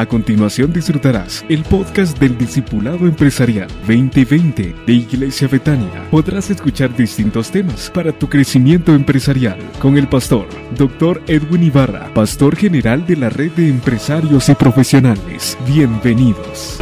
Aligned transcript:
A 0.00 0.06
continuación 0.06 0.72
disfrutarás 0.72 1.44
el 1.50 1.62
podcast 1.62 2.18
del 2.18 2.38
Discipulado 2.38 3.06
Empresarial 3.06 3.68
2020 3.86 4.74
de 4.86 4.92
Iglesia 4.94 5.46
Betania. 5.46 6.08
Podrás 6.10 6.48
escuchar 6.48 6.96
distintos 6.96 7.50
temas 7.50 7.90
para 7.90 8.10
tu 8.10 8.26
crecimiento 8.26 8.94
empresarial 8.94 9.58
con 9.78 9.98
el 9.98 10.08
pastor 10.08 10.46
Dr. 10.74 11.20
Edwin 11.26 11.64
Ibarra, 11.64 12.14
pastor 12.14 12.56
general 12.56 13.04
de 13.06 13.16
la 13.16 13.28
red 13.28 13.52
de 13.52 13.68
empresarios 13.68 14.48
y 14.48 14.54
profesionales. 14.54 15.58
Bienvenidos. 15.66 16.78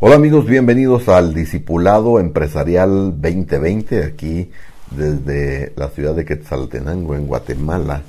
Hola 0.00 0.16
amigos, 0.16 0.44
bienvenidos 0.44 1.08
al 1.08 1.32
Discipulado 1.32 2.20
Empresarial 2.20 3.22
2020 3.22 4.04
aquí 4.04 4.50
desde 4.96 5.72
la 5.76 5.88
ciudad 5.88 6.14
de 6.14 6.24
Quetzaltenango, 6.24 7.14
en 7.14 7.26
Guatemala. 7.26 8.02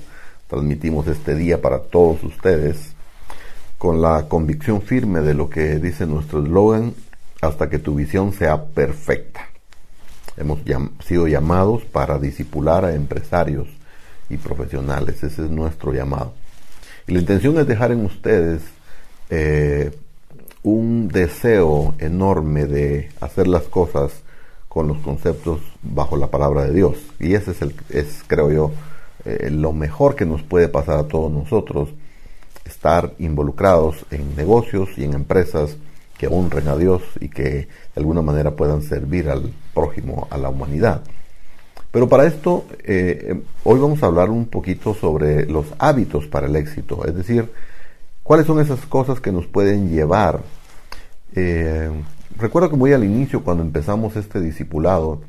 Transmitimos 0.47 1.07
este 1.07 1.35
día 1.35 1.61
para 1.61 1.79
todos 1.79 2.23
ustedes 2.23 2.93
con 3.77 4.01
la 4.01 4.27
convicción 4.29 4.81
firme 4.81 5.21
de 5.21 5.33
lo 5.33 5.49
que 5.49 5.75
dice 5.79 6.05
nuestro 6.05 6.43
eslogan, 6.43 6.93
hasta 7.41 7.69
que 7.69 7.79
tu 7.79 7.95
visión 7.95 8.31
sea 8.31 8.63
perfecta. 8.63 9.41
Hemos 10.37 10.59
sido 11.05 11.27
llamados 11.27 11.83
para 11.83 12.17
disipular 12.17 12.85
a 12.85 12.95
empresarios 12.95 13.67
y 14.29 14.37
profesionales, 14.37 15.21
ese 15.23 15.43
es 15.43 15.49
nuestro 15.49 15.93
llamado. 15.93 16.33
Y 17.07 17.13
la 17.13 17.19
intención 17.19 17.57
es 17.57 17.67
dejar 17.67 17.91
en 17.91 18.05
ustedes 18.05 18.61
eh, 19.29 19.91
un 20.63 21.09
deseo 21.09 21.93
enorme 21.99 22.65
de 22.65 23.09
hacer 23.19 23.47
las 23.47 23.63
cosas 23.63 24.23
con 24.73 24.87
los 24.87 24.97
conceptos 24.97 25.59
bajo 25.83 26.17
la 26.17 26.31
palabra 26.31 26.63
de 26.63 26.73
Dios. 26.73 26.97
Y 27.19 27.35
ese 27.35 27.51
es, 27.51 27.61
el, 27.61 27.75
es 27.89 28.23
creo 28.25 28.51
yo, 28.51 28.71
eh, 29.25 29.49
lo 29.51 29.71
mejor 29.71 30.15
que 30.15 30.25
nos 30.25 30.41
puede 30.41 30.67
pasar 30.67 30.97
a 30.97 31.07
todos 31.07 31.31
nosotros, 31.31 31.89
estar 32.65 33.13
involucrados 33.19 34.05
en 34.09 34.35
negocios 34.35 34.89
y 34.97 35.03
en 35.03 35.13
empresas 35.13 35.77
que 36.17 36.27
honren 36.27 36.67
a 36.69 36.75
Dios 36.75 37.03
y 37.19 37.29
que 37.29 37.43
de 37.43 37.67
alguna 37.97 38.21
manera 38.21 38.55
puedan 38.55 38.81
servir 38.81 39.29
al 39.29 39.53
prójimo, 39.73 40.27
a 40.31 40.37
la 40.37 40.49
humanidad. 40.49 41.03
Pero 41.91 42.09
para 42.09 42.25
esto, 42.25 42.65
eh, 42.83 43.41
hoy 43.63 43.79
vamos 43.79 44.01
a 44.01 44.07
hablar 44.07 44.31
un 44.31 44.47
poquito 44.47 44.95
sobre 44.95 45.45
los 45.45 45.67
hábitos 45.77 46.25
para 46.25 46.47
el 46.47 46.55
éxito, 46.55 47.05
es 47.05 47.13
decir, 47.13 47.51
cuáles 48.23 48.47
son 48.47 48.59
esas 48.59 48.79
cosas 48.87 49.19
que 49.19 49.31
nos 49.31 49.45
pueden 49.45 49.91
llevar 49.91 50.41
eh, 51.35 51.91
Recuerdo 52.37 52.71
que 52.71 52.75
muy 52.75 52.93
al 52.93 53.03
inicio, 53.03 53.43
cuando 53.43 53.63
empezamos 53.63 54.15
este 54.15 54.41
discipulado, 54.41 55.21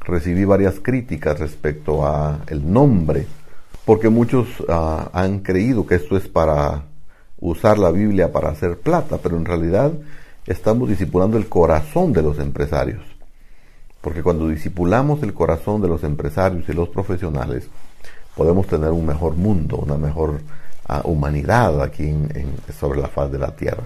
recibí 0.00 0.44
varias 0.44 0.80
críticas 0.80 1.38
respecto 1.38 2.04
a 2.04 2.40
el 2.48 2.72
nombre, 2.72 3.26
porque 3.84 4.08
muchos 4.08 4.48
ah, 4.68 5.10
han 5.12 5.40
creído 5.40 5.86
que 5.86 5.94
esto 5.94 6.16
es 6.16 6.26
para 6.26 6.84
usar 7.38 7.78
la 7.78 7.92
Biblia 7.92 8.32
para 8.32 8.50
hacer 8.50 8.78
plata, 8.78 9.18
pero 9.22 9.36
en 9.36 9.44
realidad 9.44 9.92
estamos 10.46 10.88
discipulando 10.88 11.38
el 11.38 11.48
corazón 11.48 12.12
de 12.12 12.22
los 12.22 12.38
empresarios. 12.40 13.02
Porque 14.00 14.22
cuando 14.22 14.48
discipulamos 14.48 15.22
el 15.22 15.32
corazón 15.32 15.80
de 15.80 15.88
los 15.88 16.02
empresarios 16.02 16.68
y 16.68 16.72
los 16.72 16.88
profesionales, 16.88 17.68
podemos 18.34 18.66
tener 18.66 18.90
un 18.90 19.06
mejor 19.06 19.36
mundo, 19.36 19.76
una 19.76 19.96
mejor 19.96 20.40
ah, 20.88 21.02
humanidad 21.04 21.80
aquí 21.82 22.12
sobre 22.78 23.00
la 23.00 23.08
faz 23.08 23.30
de 23.30 23.38
la 23.38 23.54
tierra. 23.54 23.84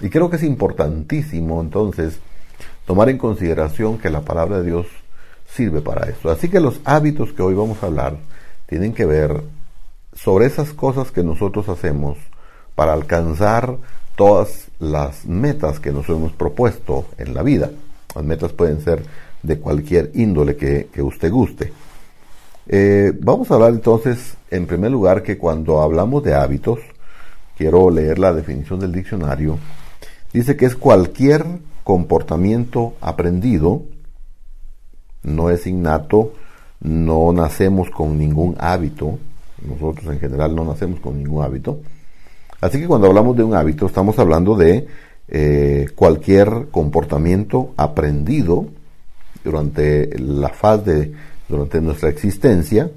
Y 0.00 0.08
creo 0.10 0.28
que 0.28 0.36
es 0.36 0.42
importantísimo 0.42 1.60
entonces 1.60 2.18
tomar 2.86 3.08
en 3.08 3.18
consideración 3.18 3.98
que 3.98 4.10
la 4.10 4.20
palabra 4.20 4.58
de 4.58 4.64
Dios 4.64 4.86
sirve 5.46 5.80
para 5.80 6.08
eso. 6.08 6.30
Así 6.30 6.48
que 6.48 6.60
los 6.60 6.80
hábitos 6.84 7.32
que 7.32 7.42
hoy 7.42 7.54
vamos 7.54 7.82
a 7.82 7.86
hablar 7.86 8.16
tienen 8.66 8.92
que 8.92 9.06
ver 9.06 9.42
sobre 10.14 10.46
esas 10.46 10.72
cosas 10.72 11.10
que 11.10 11.22
nosotros 11.22 11.68
hacemos 11.68 12.18
para 12.74 12.92
alcanzar 12.92 13.76
todas 14.16 14.68
las 14.78 15.26
metas 15.26 15.80
que 15.80 15.92
nos 15.92 16.08
hemos 16.08 16.32
propuesto 16.32 17.06
en 17.18 17.34
la 17.34 17.42
vida. 17.42 17.70
Las 18.14 18.24
metas 18.24 18.52
pueden 18.52 18.80
ser 18.80 19.02
de 19.42 19.58
cualquier 19.58 20.10
índole 20.14 20.56
que, 20.56 20.88
usted 21.02 21.30
guste. 21.30 21.72
Eh, 22.66 23.12
vamos 23.20 23.50
a 23.50 23.54
hablar 23.54 23.72
entonces, 23.72 24.36
en 24.50 24.66
primer 24.66 24.90
lugar, 24.90 25.22
que 25.22 25.36
cuando 25.36 25.82
hablamos 25.82 26.22
de 26.22 26.34
hábitos, 26.34 26.78
quiero 27.56 27.90
leer 27.90 28.18
la 28.18 28.32
definición 28.32 28.80
del 28.80 28.92
diccionario, 28.92 29.58
Dice 30.34 30.56
que 30.56 30.66
es 30.66 30.74
cualquier 30.74 31.46
comportamiento 31.84 32.94
aprendido, 33.00 33.82
no 35.22 35.48
es 35.48 35.64
innato, 35.64 36.32
no 36.80 37.32
nacemos 37.32 37.88
con 37.88 38.18
ningún 38.18 38.56
hábito, 38.58 39.20
nosotros 39.64 40.12
en 40.12 40.18
general 40.18 40.56
no 40.56 40.64
nacemos 40.64 40.98
con 40.98 41.18
ningún 41.18 41.44
hábito. 41.44 41.78
Así 42.60 42.80
que 42.80 42.88
cuando 42.88 43.06
hablamos 43.06 43.36
de 43.36 43.44
un 43.44 43.54
hábito 43.54 43.86
estamos 43.86 44.18
hablando 44.18 44.56
de 44.56 44.88
eh, 45.28 45.86
cualquier 45.94 46.66
comportamiento 46.72 47.72
aprendido 47.76 48.66
durante 49.44 50.18
la 50.18 50.48
faz 50.48 50.84
de, 50.84 51.12
durante 51.48 51.80
nuestra 51.80 52.08
existencia, 52.08 52.90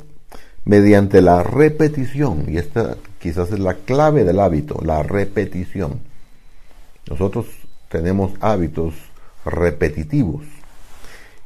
mediante 0.65 1.21
la 1.21 1.43
repetición, 1.43 2.45
y 2.47 2.57
esta 2.57 2.97
quizás 3.19 3.51
es 3.51 3.59
la 3.59 3.75
clave 3.75 4.23
del 4.23 4.39
hábito, 4.39 4.81
la 4.83 5.03
repetición. 5.03 6.16
Nosotros 7.09 7.45
tenemos 7.90 8.31
hábitos 8.40 8.94
repetitivos. 9.45 10.44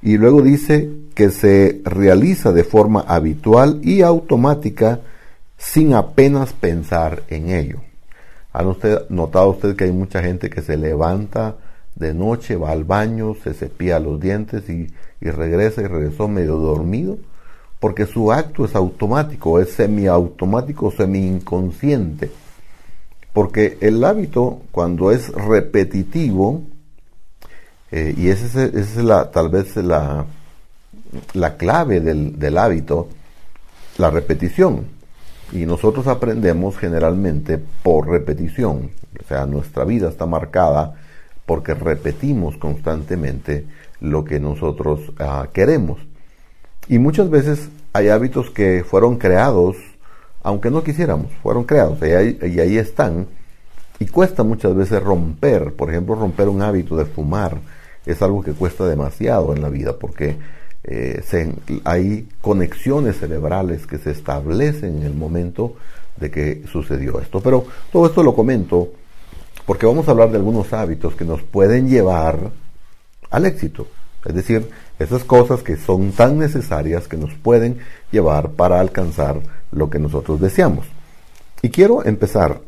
Y 0.02 0.18
luego 0.18 0.42
dice 0.42 0.90
que 1.14 1.30
se 1.30 1.82
realiza 1.84 2.52
de 2.52 2.64
forma 2.64 3.02
habitual 3.02 3.80
y 3.84 4.02
automática 4.02 5.00
sin 5.58 5.94
apenas 5.94 6.54
pensar 6.54 7.24
en 7.30 7.50
ello. 7.50 7.82
¿Han 8.52 8.68
usted, 8.68 9.08
notado 9.10 9.52
usted 9.52 9.76
que 9.76 9.84
hay 9.86 9.92
mucha 9.92 10.24
gente 10.24 10.50
que 10.50 10.62
se 10.62 10.76
levanta 10.76 11.56
de 11.96 12.14
noche, 12.14 12.56
va 12.56 12.72
al 12.72 12.84
baño, 12.84 13.36
se 13.44 13.54
cepilla 13.54 14.00
los 14.00 14.20
dientes 14.20 14.68
y, 14.70 14.92
y 15.22 15.30
regresa 15.30 15.82
y 15.82 15.86
regresó 15.86 16.28
medio 16.28 16.58
dormido? 16.58 17.18
Porque 17.80 18.08
su 18.08 18.32
acto 18.32 18.66
es 18.66 18.76
automático, 18.76 19.60
es 19.60 19.72
semiautomático, 19.72 20.92
semi-inconsciente. 20.92 22.32
Porque 23.34 23.78
el 23.81 24.03
hábito, 24.03 24.62
cuando 24.72 25.12
es 25.12 25.30
repetitivo, 25.30 26.64
eh, 27.92 28.14
y 28.18 28.30
esa 28.30 28.64
es, 28.64 28.96
la, 28.97 29.31
tal 29.31 29.50
vez 29.50 29.75
la, 29.78 30.25
la 31.34 31.58
clave 31.58 32.02
del, 32.02 32.40
del 32.40 32.58
hábito, 32.58 33.08
la 33.97 34.09
repetición. 34.09 34.86
Y 35.52 35.66
nosotros 35.66 36.08
aprendemos 36.08 36.78
generalmente 36.78 37.59
por 37.84 38.08
repetición. 38.08 38.91
O 39.22 39.28
sea, 39.28 39.46
nuestra 39.46 39.84
vida 39.84 40.09
está 40.09 40.25
marcada 40.25 40.96
porque 41.46 41.74
repetimos 41.74 42.58
constantemente 42.58 43.66
lo 44.00 44.24
que 44.24 44.40
nosotros 44.40 45.12
ah, 45.20 45.47
queremos. 45.52 46.00
Y 46.88 47.00
muchas 47.00 47.30
veces 47.30 47.70
hay 47.94 48.09
hábitos 48.09 48.50
que 48.50 48.84
fueron 48.84 49.18
creados 49.18 49.75
aunque 50.44 50.72
no 50.72 50.84
quisiéramos, 50.84 51.31
fueron 51.44 51.63
creados 51.63 52.00
y 52.02 52.59
ahí, 52.59 52.78
están. 52.78 53.28
Y 54.00 54.07
cuesta 54.07 54.44
muchas 54.44 54.75
veces 54.75 55.02
romper, 55.02 55.74
por 55.74 55.90
ejemplo, 55.90 56.16
romper 56.16 56.50
un 56.50 56.62
hábito 56.62 56.96
de 56.96 57.06
fumar 57.06 57.57
es 58.06 58.22
algo 58.22 58.41
que 58.41 58.53
cuesta 58.53 58.88
demasiado 58.88 59.53
en 59.53 59.62
la 59.62 59.69
vida 59.69 59.94
porque 59.97 60.38
eh, 60.84 61.22
hay 61.84 62.28
conexiones 62.41 63.19
cerebrales 63.19 63.85
que 63.85 64.00
se 64.00 64.12
establecen 64.12 64.97
en 64.97 65.03
el 65.03 65.13
momento 65.13 65.75
de 66.18 66.31
que 66.31 66.63
sucedió 66.72 67.19
esto. 67.19 67.41
Pero 67.41 67.66
todo 67.91 68.08
esto 68.08 68.23
lo 68.23 68.34
comento 68.34 68.90
porque 69.66 69.85
vamos 69.85 70.08
a 70.08 70.12
hablar 70.12 70.31
de 70.31 70.38
algunos 70.38 70.73
hábitos 70.73 71.16
que 71.16 71.25
nos 71.25 71.44
pueden 71.44 71.88
llevar 71.88 72.52
al 73.29 73.46
éxito. 73.46 73.88
Es 74.25 74.34
decir, 74.35 74.69
esas 75.04 75.24
cosas 75.24 75.64
que 75.64 75.78
son 75.78 76.12
tan 76.12 76.38
necesarias 76.38 77.08
que 77.08 77.18
nos 77.18 77.34
pueden 77.34 77.80
llevar 78.12 78.52
para 78.52 78.80
alcanzar 78.80 79.42
lo 79.72 79.90
que 79.90 80.00
nosotros 80.00 80.40
deseamos. 80.40 80.86
Y 81.62 81.70
quiero 81.70 82.06
empezar 82.06 82.62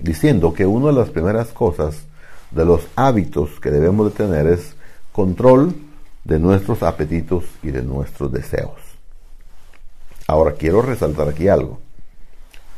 diciendo 0.00 0.52
que 0.52 0.66
una 0.66 0.88
de 0.88 0.92
las 0.94 1.10
primeras 1.10 1.48
cosas 1.48 2.02
de 2.50 2.64
los 2.64 2.86
hábitos 2.96 3.60
que 3.60 3.70
debemos 3.70 4.10
de 4.10 4.16
tener 4.24 4.46
es 4.46 4.74
control 5.12 5.74
de 6.24 6.38
nuestros 6.38 6.82
apetitos 6.82 7.44
y 7.62 7.70
de 7.70 7.82
nuestros 7.82 8.32
deseos. 8.32 8.80
Ahora 10.26 10.52
quiero 10.52 10.82
resaltar 10.82 11.28
aquí 11.28 11.48
algo. 11.48 11.80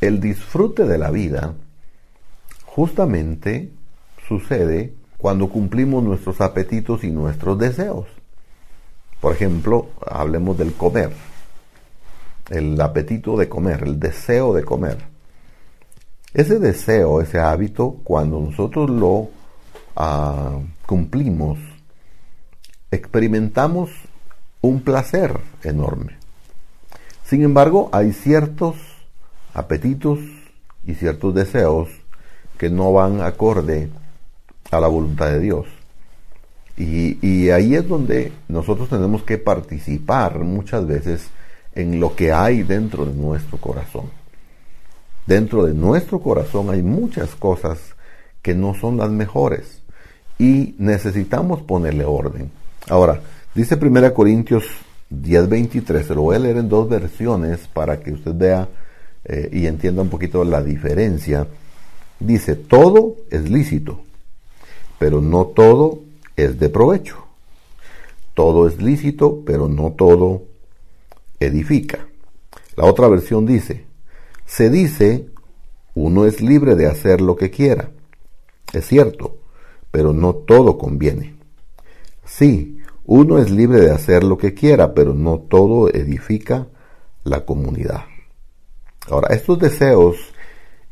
El 0.01 0.21
disfrute 0.21 0.85
de 0.87 0.99
la 0.99 1.11
vida 1.11 1.55
justamente 2.65 3.71
sucede 4.29 4.95
cuando 5.19 5.49
cumplimos 5.49 6.03
nuestros 6.03 6.41
apetitos 6.41 7.05
y 7.05 7.11
nuestros 7.11 7.59
deseos. 7.59 8.07
Por 9.21 9.35
ejemplo, 9.35 9.89
hablemos 10.07 10.57
del 10.57 10.75
comer 10.75 11.11
el 12.51 12.81
apetito 12.81 13.37
de 13.37 13.49
comer, 13.49 13.85
el 13.85 13.99
deseo 13.99 14.53
de 14.53 14.65
comer. 14.65 14.99
Ese 16.35 16.59
deseo, 16.59 17.21
ese 17.21 17.39
hábito, 17.39 17.97
cuando 18.05 18.41
nosotros 18.41 18.91
lo 18.91 19.31
ah, 19.97 20.59
cumplimos, 20.85 21.59
experimentamos 22.91 23.91
un 24.61 24.83
placer 24.83 25.41
enorme. 25.63 26.19
Sin 27.25 27.43
embargo, 27.43 27.89
hay 27.93 28.13
ciertos 28.13 28.77
apetitos 29.55 30.19
y 30.85 30.95
ciertos 30.95 31.35
deseos 31.35 31.89
que 32.59 32.69
no 32.69 32.93
van 32.93 33.21
acorde 33.21 33.91
a 34.71 34.81
la 34.81 34.89
voluntad 34.89 35.27
de 35.27 35.41
Dios. 35.41 35.67
Y, 36.83 37.51
ahí 37.51 37.75
es 37.75 37.87
donde 37.87 38.33
nosotros 38.49 38.89
tenemos 38.89 39.23
que 39.23 39.37
participar 39.37 40.39
muchas 40.39 40.87
veces 40.87 41.29
en 41.75 42.01
lo 42.01 42.17
que 42.17 42.33
hay 42.33 42.63
dentro 42.63 43.05
de 43.05 43.13
nuestro 43.13 43.59
corazón. 43.59 44.07
Dentro 45.27 45.67
de 45.67 45.75
nuestro 45.75 46.21
corazón 46.21 46.71
hay 46.71 46.83
muchas 46.83 47.35
cosas 47.35 47.79
que 48.41 48.55
no 48.55 48.73
son 48.73 48.97
las 48.97 49.11
mejores 49.11 49.83
y 50.39 50.75
necesitamos 50.79 51.61
ponerle 51.61 52.07
orden. 52.07 52.51
Ahora, 52.89 53.21
dice 53.55 53.77
1 53.77 54.15
Corintios 54.15 54.65
10:23, 55.11 56.07
se 56.07 56.15
lo 56.15 56.23
voy 56.23 56.37
a 56.37 56.39
leer 56.39 56.57
en 56.57 56.71
dos 56.71 56.89
versiones 56.89 57.69
para 57.75 58.01
que 58.01 58.13
usted 58.13 58.35
vea 58.35 58.67
eh, 59.27 59.51
y 59.53 59.67
entienda 59.67 60.01
un 60.01 60.09
poquito 60.09 60.43
la 60.45 60.63
diferencia. 60.63 61.47
Dice, 62.19 62.57
todo 62.57 63.17
es 63.31 63.51
lícito, 63.51 64.01
pero 64.99 65.21
no 65.21 65.45
todo 65.45 66.10
es 66.45 66.59
de 66.59 66.69
provecho. 66.69 67.17
Todo 68.35 68.67
es 68.67 68.81
lícito, 68.81 69.43
pero 69.45 69.69
no 69.69 69.93
todo 69.93 70.43
edifica. 71.39 72.07
La 72.77 72.85
otra 72.85 73.09
versión 73.09 73.47
dice, 73.47 73.85
se 74.47 74.71
dice, 74.71 75.27
uno 75.95 76.25
es 76.27 76.41
libre 76.41 76.77
de 76.77 76.87
hacer 76.87 77.21
lo 77.21 77.37
que 77.37 77.51
quiera. 77.51 77.91
Es 78.73 78.87
cierto, 78.87 79.37
pero 79.91 80.13
no 80.13 80.35
todo 80.35 80.79
conviene. 80.79 81.35
Sí, 82.25 82.79
uno 83.05 83.39
es 83.39 83.51
libre 83.51 83.81
de 83.81 83.91
hacer 83.91 84.23
lo 84.23 84.39
que 84.39 84.55
quiera, 84.55 84.95
pero 84.95 85.15
no 85.15 85.41
todo 85.41 85.89
edifica 85.89 86.69
la 87.25 87.45
comunidad. 87.45 88.05
Ahora, 89.09 89.35
estos 89.35 89.59
deseos 89.59 90.17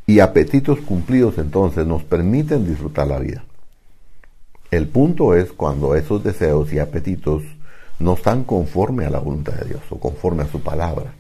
y 0.07 0.21
apetitos 0.21 0.81
cumplidos 0.81 1.39
entonces 1.39 1.87
nos 1.87 2.03
permiten 2.03 2.67
disfrutar 2.67 3.07
la 3.07 3.19
vida. 3.19 3.45
El 4.71 4.89
punto 4.89 5.35
es 5.35 5.53
cuando 5.53 5.95
esos 5.95 6.23
deseos 6.23 6.73
y 6.73 6.79
apetitos 6.79 7.43
no 7.99 8.15
están 8.15 8.45
conforme 8.45 9.07
a 9.07 9.11
la 9.11 9.19
voluntad 9.19 9.55
de 9.55 9.69
Dios 9.71 9.83
o 9.91 9.99
conforme 9.99 10.43
a 10.43 10.49
su 10.49 10.61
palabra. 10.61 11.15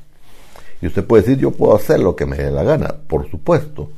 Y 0.80 0.86
usted 0.86 1.04
puede 1.04 1.22
decir, 1.22 1.38
yo 1.38 1.50
puedo 1.50 1.74
hacer 1.74 2.00
lo 2.00 2.14
que 2.14 2.26
me 2.26 2.36
dé 2.36 2.50
la 2.50 2.62
gana, 2.62 2.94
por 3.08 3.28
supuesto, 3.30 3.90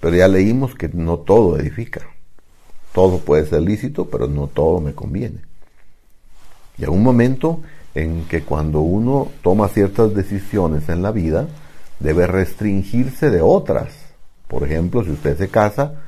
pero 0.00 0.16
ya 0.16 0.28
leímos 0.28 0.74
que 0.74 0.88
no 0.88 1.18
todo 1.18 1.58
edifica. 1.58 2.00
Todo 2.92 3.18
puede 3.18 3.46
ser 3.46 3.62
lícito, 3.62 4.06
pero 4.06 4.26
no 4.26 4.48
todo 4.48 4.80
me 4.80 4.94
conviene. 4.94 5.42
Y 6.78 6.84
hay 6.84 6.90
un 6.90 7.02
momento 7.02 7.60
en 7.94 8.24
que 8.24 8.42
cuando 8.42 8.80
uno 8.80 9.28
toma 9.42 9.68
ciertas 9.68 10.14
decisiones 10.14 10.88
en 10.88 11.02
la 11.02 11.12
vida, 11.12 11.46
debe 12.00 12.26
restringirse 12.26 13.30
de 13.30 13.42
otras. 13.42 13.92
Por 14.48 14.64
ejemplo, 14.64 15.04
si 15.04 15.10
usted 15.10 15.36
se 15.36 15.48
casa, 15.48 16.02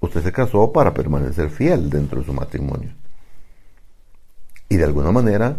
Usted 0.00 0.22
se 0.22 0.32
casó 0.32 0.72
para 0.72 0.94
permanecer 0.94 1.50
fiel 1.50 1.90
dentro 1.90 2.20
de 2.20 2.26
su 2.26 2.32
matrimonio. 2.32 2.90
Y 4.68 4.76
de 4.76 4.84
alguna 4.84 5.10
manera, 5.10 5.56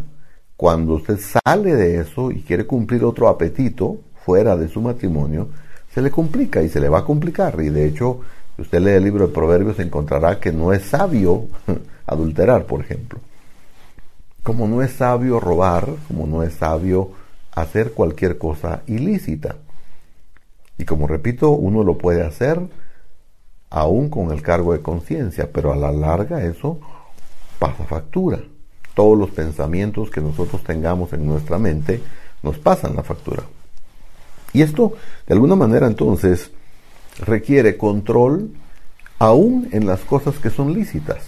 cuando 0.58 0.96
usted 0.96 1.20
sale 1.20 1.76
de 1.76 2.00
eso 2.00 2.32
y 2.32 2.42
quiere 2.42 2.66
cumplir 2.66 3.04
otro 3.04 3.28
apetito 3.28 4.00
fuera 4.26 4.56
de 4.56 4.68
su 4.68 4.82
matrimonio, 4.82 5.50
se 5.94 6.02
le 6.02 6.10
complica 6.10 6.62
y 6.64 6.70
se 6.70 6.80
le 6.80 6.90
va 6.90 7.00
a 7.00 7.06
complicar. 7.06 7.60
Y 7.62 7.70
de 7.70 7.86
hecho, 7.86 8.22
si 8.56 8.64
usted 8.64 8.80
lee 8.80 8.92
el 8.92 9.04
libro 9.04 9.28
de 9.28 9.34
Proverbios, 9.34 9.80
encontrará 9.80 10.40
que 10.40 10.52
no 10.52 10.74
es 10.74 10.84
sabio 10.84 11.48
adulterar, 12.08 12.66
por 12.66 12.82
ejemplo. 12.82 13.20
Como 14.44 14.68
no 14.68 14.82
es 14.82 14.92
sabio 14.92 15.40
robar, 15.40 15.88
como 16.08 16.26
no 16.26 16.42
es 16.42 16.54
sabio 16.54 17.12
hacer 17.52 17.92
cualquier 17.92 18.38
cosa 18.38 18.82
ilícita. 18.88 19.58
Y 20.78 20.86
como 20.86 21.06
repito, 21.06 21.52
uno 21.52 21.84
lo 21.84 21.98
puede 21.98 22.24
hacer 22.24 22.60
aún 23.71 24.09
con 24.09 24.31
el 24.31 24.41
cargo 24.44 24.73
de 24.73 24.81
conciencia, 24.81 25.50
pero 25.51 25.71
a 25.71 25.75
la 25.75 25.91
larga 25.91 26.44
eso 26.44 26.79
pasa 27.57 27.85
factura. 27.85 28.39
Todos 28.94 29.18
los 29.18 29.31
pensamientos 29.31 30.12
que 30.12 30.21
nosotros 30.21 30.62
tengamos 30.63 31.13
en 31.13 31.25
nuestra 31.25 31.57
mente 31.57 32.01
nos 32.44 32.59
pasan 32.59 32.95
la 32.95 33.03
factura. 33.03 33.44
Y 34.53 34.62
esto, 34.62 34.94
de 35.25 35.33
alguna 35.33 35.56
manera, 35.56 35.88
entonces, 35.88 36.51
requiere 37.19 37.77
control 37.77 38.51
aún 39.18 39.69
en 39.71 39.88
las 39.88 40.01
cosas 40.01 40.38
que 40.38 40.50
son 40.50 40.73
lícitas. 40.73 41.23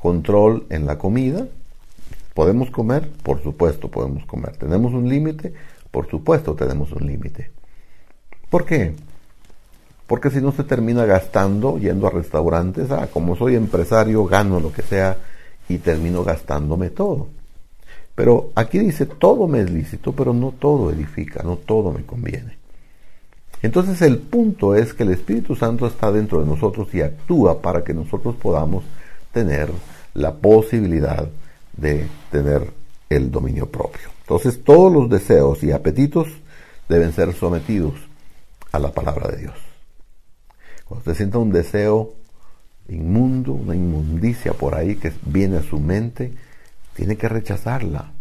Control 0.00 0.66
en 0.70 0.86
la 0.86 0.98
comida. 0.98 1.46
¿Podemos 2.34 2.70
comer? 2.70 3.08
Por 3.22 3.42
supuesto 3.42 3.88
podemos 3.88 4.26
comer. 4.26 4.56
¿Tenemos 4.56 4.92
un 4.92 5.08
límite? 5.08 5.54
Por 5.92 6.10
supuesto 6.10 6.54
tenemos 6.54 6.90
un 6.92 7.06
límite. 7.06 7.50
¿Por 8.50 8.64
qué? 8.64 8.94
Porque 10.06 10.30
si 10.30 10.40
no 10.40 10.52
se 10.52 10.64
termina 10.64 11.04
gastando 11.04 11.78
yendo 11.78 12.06
a 12.06 12.10
restaurantes, 12.10 12.90
ah, 12.90 13.08
como 13.12 13.36
soy 13.36 13.56
empresario, 13.56 14.24
gano 14.24 14.60
lo 14.60 14.72
que 14.72 14.82
sea 14.82 15.16
y 15.68 15.78
termino 15.78 16.22
gastándome 16.22 16.90
todo. 16.90 17.28
Pero 18.14 18.50
aquí 18.54 18.78
dice, 18.78 19.06
todo 19.06 19.46
me 19.46 19.60
es 19.60 19.70
lícito, 19.70 20.12
pero 20.12 20.32
no 20.32 20.52
todo 20.58 20.90
edifica, 20.90 21.42
no 21.42 21.56
todo 21.56 21.92
me 21.92 22.04
conviene. 22.04 22.56
Entonces 23.62 24.00
el 24.02 24.18
punto 24.18 24.74
es 24.74 24.94
que 24.94 25.02
el 25.02 25.10
Espíritu 25.10 25.56
Santo 25.56 25.86
está 25.86 26.12
dentro 26.12 26.40
de 26.40 26.46
nosotros 26.46 26.88
y 26.94 27.00
actúa 27.00 27.60
para 27.60 27.82
que 27.82 27.94
nosotros 27.94 28.36
podamos 28.36 28.84
tener 29.32 29.70
la 30.14 30.34
posibilidad 30.34 31.28
de 31.76 32.06
tener 32.30 32.70
el 33.10 33.30
dominio 33.30 33.66
propio. 33.66 34.08
Entonces 34.22 34.62
todos 34.62 34.92
los 34.92 35.10
deseos 35.10 35.62
y 35.62 35.72
apetitos 35.72 36.28
deben 36.88 37.12
ser 37.12 37.32
sometidos 37.34 37.94
a 38.72 38.78
la 38.78 38.92
palabra 38.92 39.28
de 39.28 39.38
Dios. 39.38 39.65
Cuando 40.88 41.00
usted 41.00 41.14
sienta 41.14 41.38
un 41.38 41.50
deseo 41.50 42.14
inmundo, 42.88 43.52
una 43.52 43.74
inmundicia 43.74 44.52
por 44.52 44.74
ahí 44.74 44.96
que 44.96 45.12
viene 45.24 45.58
a 45.58 45.62
su 45.62 45.80
mente, 45.80 46.32
tiene 46.94 47.16
que 47.16 47.28
rechazarla 47.28 48.12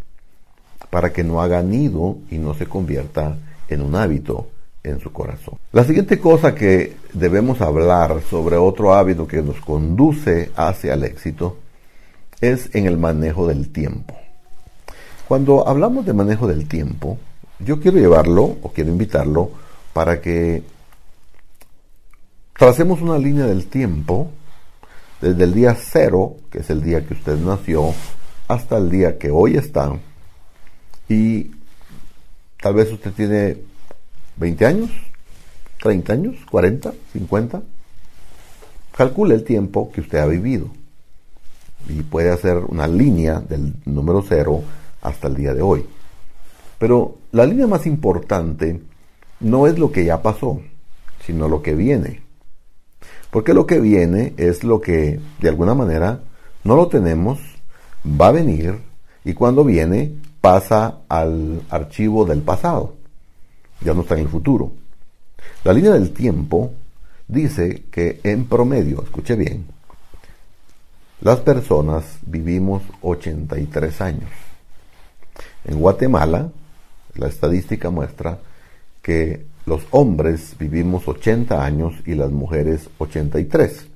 para 0.89 1.13
que 1.13 1.23
no 1.23 1.41
haga 1.41 1.61
nido 1.61 2.17
y 2.31 2.37
no 2.37 2.53
se 2.55 2.65
convierta 2.65 3.37
en 3.69 3.81
un 3.81 3.95
hábito 3.95 4.47
en 4.83 4.99
su 4.99 5.11
corazón. 5.11 5.55
La 5.71 5.83
siguiente 5.83 6.19
cosa 6.19 6.55
que 6.55 6.95
debemos 7.13 7.61
hablar 7.61 8.21
sobre 8.29 8.57
otro 8.57 8.93
hábito 8.93 9.27
que 9.27 9.41
nos 9.41 9.59
conduce 9.59 10.51
hacia 10.55 10.93
el 10.93 11.03
éxito 11.03 11.57
es 12.41 12.73
en 12.73 12.85
el 12.85 12.97
manejo 12.97 13.47
del 13.47 13.69
tiempo. 13.69 14.15
Cuando 15.27 15.67
hablamos 15.67 16.05
de 16.05 16.13
manejo 16.13 16.47
del 16.47 16.67
tiempo, 16.67 17.17
yo 17.59 17.79
quiero 17.79 17.97
llevarlo 17.97 18.57
o 18.61 18.71
quiero 18.73 18.91
invitarlo 18.91 19.49
para 19.93 20.21
que 20.21 20.63
Tracemos 22.57 23.01
una 23.01 23.17
línea 23.17 23.45
del 23.47 23.67
tiempo 23.67 24.31
desde 25.19 25.43
el 25.43 25.53
día 25.53 25.75
cero, 25.75 26.37
que 26.49 26.59
es 26.59 26.69
el 26.69 26.81
día 26.81 27.05
que 27.05 27.13
usted 27.13 27.37
nació, 27.37 27.93
hasta 28.47 28.77
el 28.77 28.89
día 28.89 29.17
que 29.17 29.29
hoy 29.29 29.57
está. 29.57 29.91
Y 31.09 31.51
tal 32.61 32.75
vez 32.75 32.93
usted 32.93 33.11
tiene 33.11 33.57
20 34.37 34.65
años, 34.65 34.89
30 35.81 36.13
años, 36.13 36.35
40, 36.49 36.93
50. 37.11 37.61
Calcule 38.95 39.35
el 39.35 39.43
tiempo 39.43 39.91
que 39.91 39.99
usted 39.99 40.19
ha 40.19 40.25
vivido 40.25 40.69
y 41.89 42.03
puede 42.03 42.31
hacer 42.31 42.59
una 42.59 42.87
línea 42.87 43.41
del 43.41 43.73
número 43.83 44.23
cero 44.25 44.63
hasta 45.01 45.27
el 45.27 45.35
día 45.35 45.53
de 45.53 45.61
hoy. 45.61 45.85
Pero 46.79 47.17
la 47.33 47.45
línea 47.45 47.67
más 47.67 47.85
importante 47.85 48.79
no 49.41 49.67
es 49.67 49.77
lo 49.77 49.91
que 49.91 50.05
ya 50.05 50.21
pasó, 50.21 50.61
sino 51.25 51.49
lo 51.49 51.61
que 51.61 51.75
viene. 51.75 52.24
Porque 53.35 53.53
lo 53.53 53.67
que 53.67 53.81
viene 53.81 54.33
es 54.37 54.63
lo 54.63 54.79
que 54.79 55.19
de 55.41 55.49
alguna 55.49 55.73
manera 55.73 56.21
no 56.63 56.77
lo 56.77 56.87
tenemos, 56.87 57.37
va 58.07 58.29
a 58.29 58.31
venir 58.31 58.79
y 59.25 59.33
cuando 59.33 59.65
viene 59.65 60.13
pasa 60.39 60.99
al 61.09 61.61
archivo 61.69 62.23
del 62.23 62.43
pasado. 62.43 62.93
Ya 63.81 63.93
no 63.93 64.03
está 64.03 64.13
en 64.15 64.21
el 64.21 64.29
futuro. 64.29 64.71
La 65.65 65.73
línea 65.73 65.91
del 65.91 66.11
tiempo 66.11 66.71
dice 67.27 67.83
que 67.91 68.21
en 68.23 68.45
promedio, 68.45 69.03
escuche 69.03 69.35
bien, 69.35 69.65
las 71.19 71.41
personas 71.41 72.05
vivimos 72.25 72.83
83 73.01 73.99
años. 73.99 74.29
En 75.65 75.77
Guatemala, 75.77 76.51
la 77.15 77.27
estadística 77.27 77.89
muestra 77.89 78.39
que 79.01 79.45
los 79.65 79.81
hombres 79.91 80.55
vivimos 80.59 81.07
80 81.07 81.63
años 81.63 81.93
y 82.05 82.13
las 82.13 82.31
mujeres 82.31 82.89
83. 82.99 83.87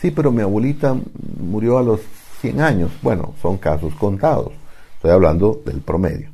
Sí, 0.00 0.10
pero 0.10 0.30
mi 0.30 0.42
abuelita 0.42 0.96
murió 1.40 1.78
a 1.78 1.82
los 1.82 2.00
100 2.40 2.60
años. 2.60 2.92
Bueno, 3.02 3.34
son 3.40 3.56
casos 3.58 3.94
contados. 3.94 4.52
Estoy 4.96 5.10
hablando 5.10 5.60
del 5.64 5.80
promedio. 5.80 6.30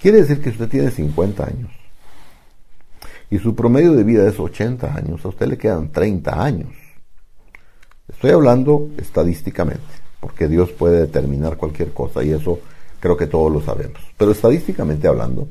Quiere 0.00 0.18
decir 0.18 0.40
que 0.40 0.50
usted 0.50 0.68
tiene 0.68 0.90
50 0.90 1.44
años 1.44 1.70
y 3.30 3.38
su 3.38 3.54
promedio 3.54 3.92
de 3.92 4.04
vida 4.04 4.26
es 4.26 4.38
80 4.38 4.94
años. 4.94 5.24
A 5.24 5.28
usted 5.28 5.46
le 5.46 5.58
quedan 5.58 5.90
30 5.90 6.42
años. 6.42 6.70
Estoy 8.08 8.30
hablando 8.30 8.88
estadísticamente, 8.96 9.84
porque 10.20 10.48
Dios 10.48 10.70
puede 10.70 11.00
determinar 11.00 11.56
cualquier 11.58 11.92
cosa 11.92 12.24
y 12.24 12.30
eso 12.30 12.58
creo 13.00 13.16
que 13.16 13.26
todos 13.26 13.52
lo 13.52 13.60
sabemos. 13.60 14.00
Pero 14.16 14.30
estadísticamente 14.30 15.06
hablando, 15.06 15.46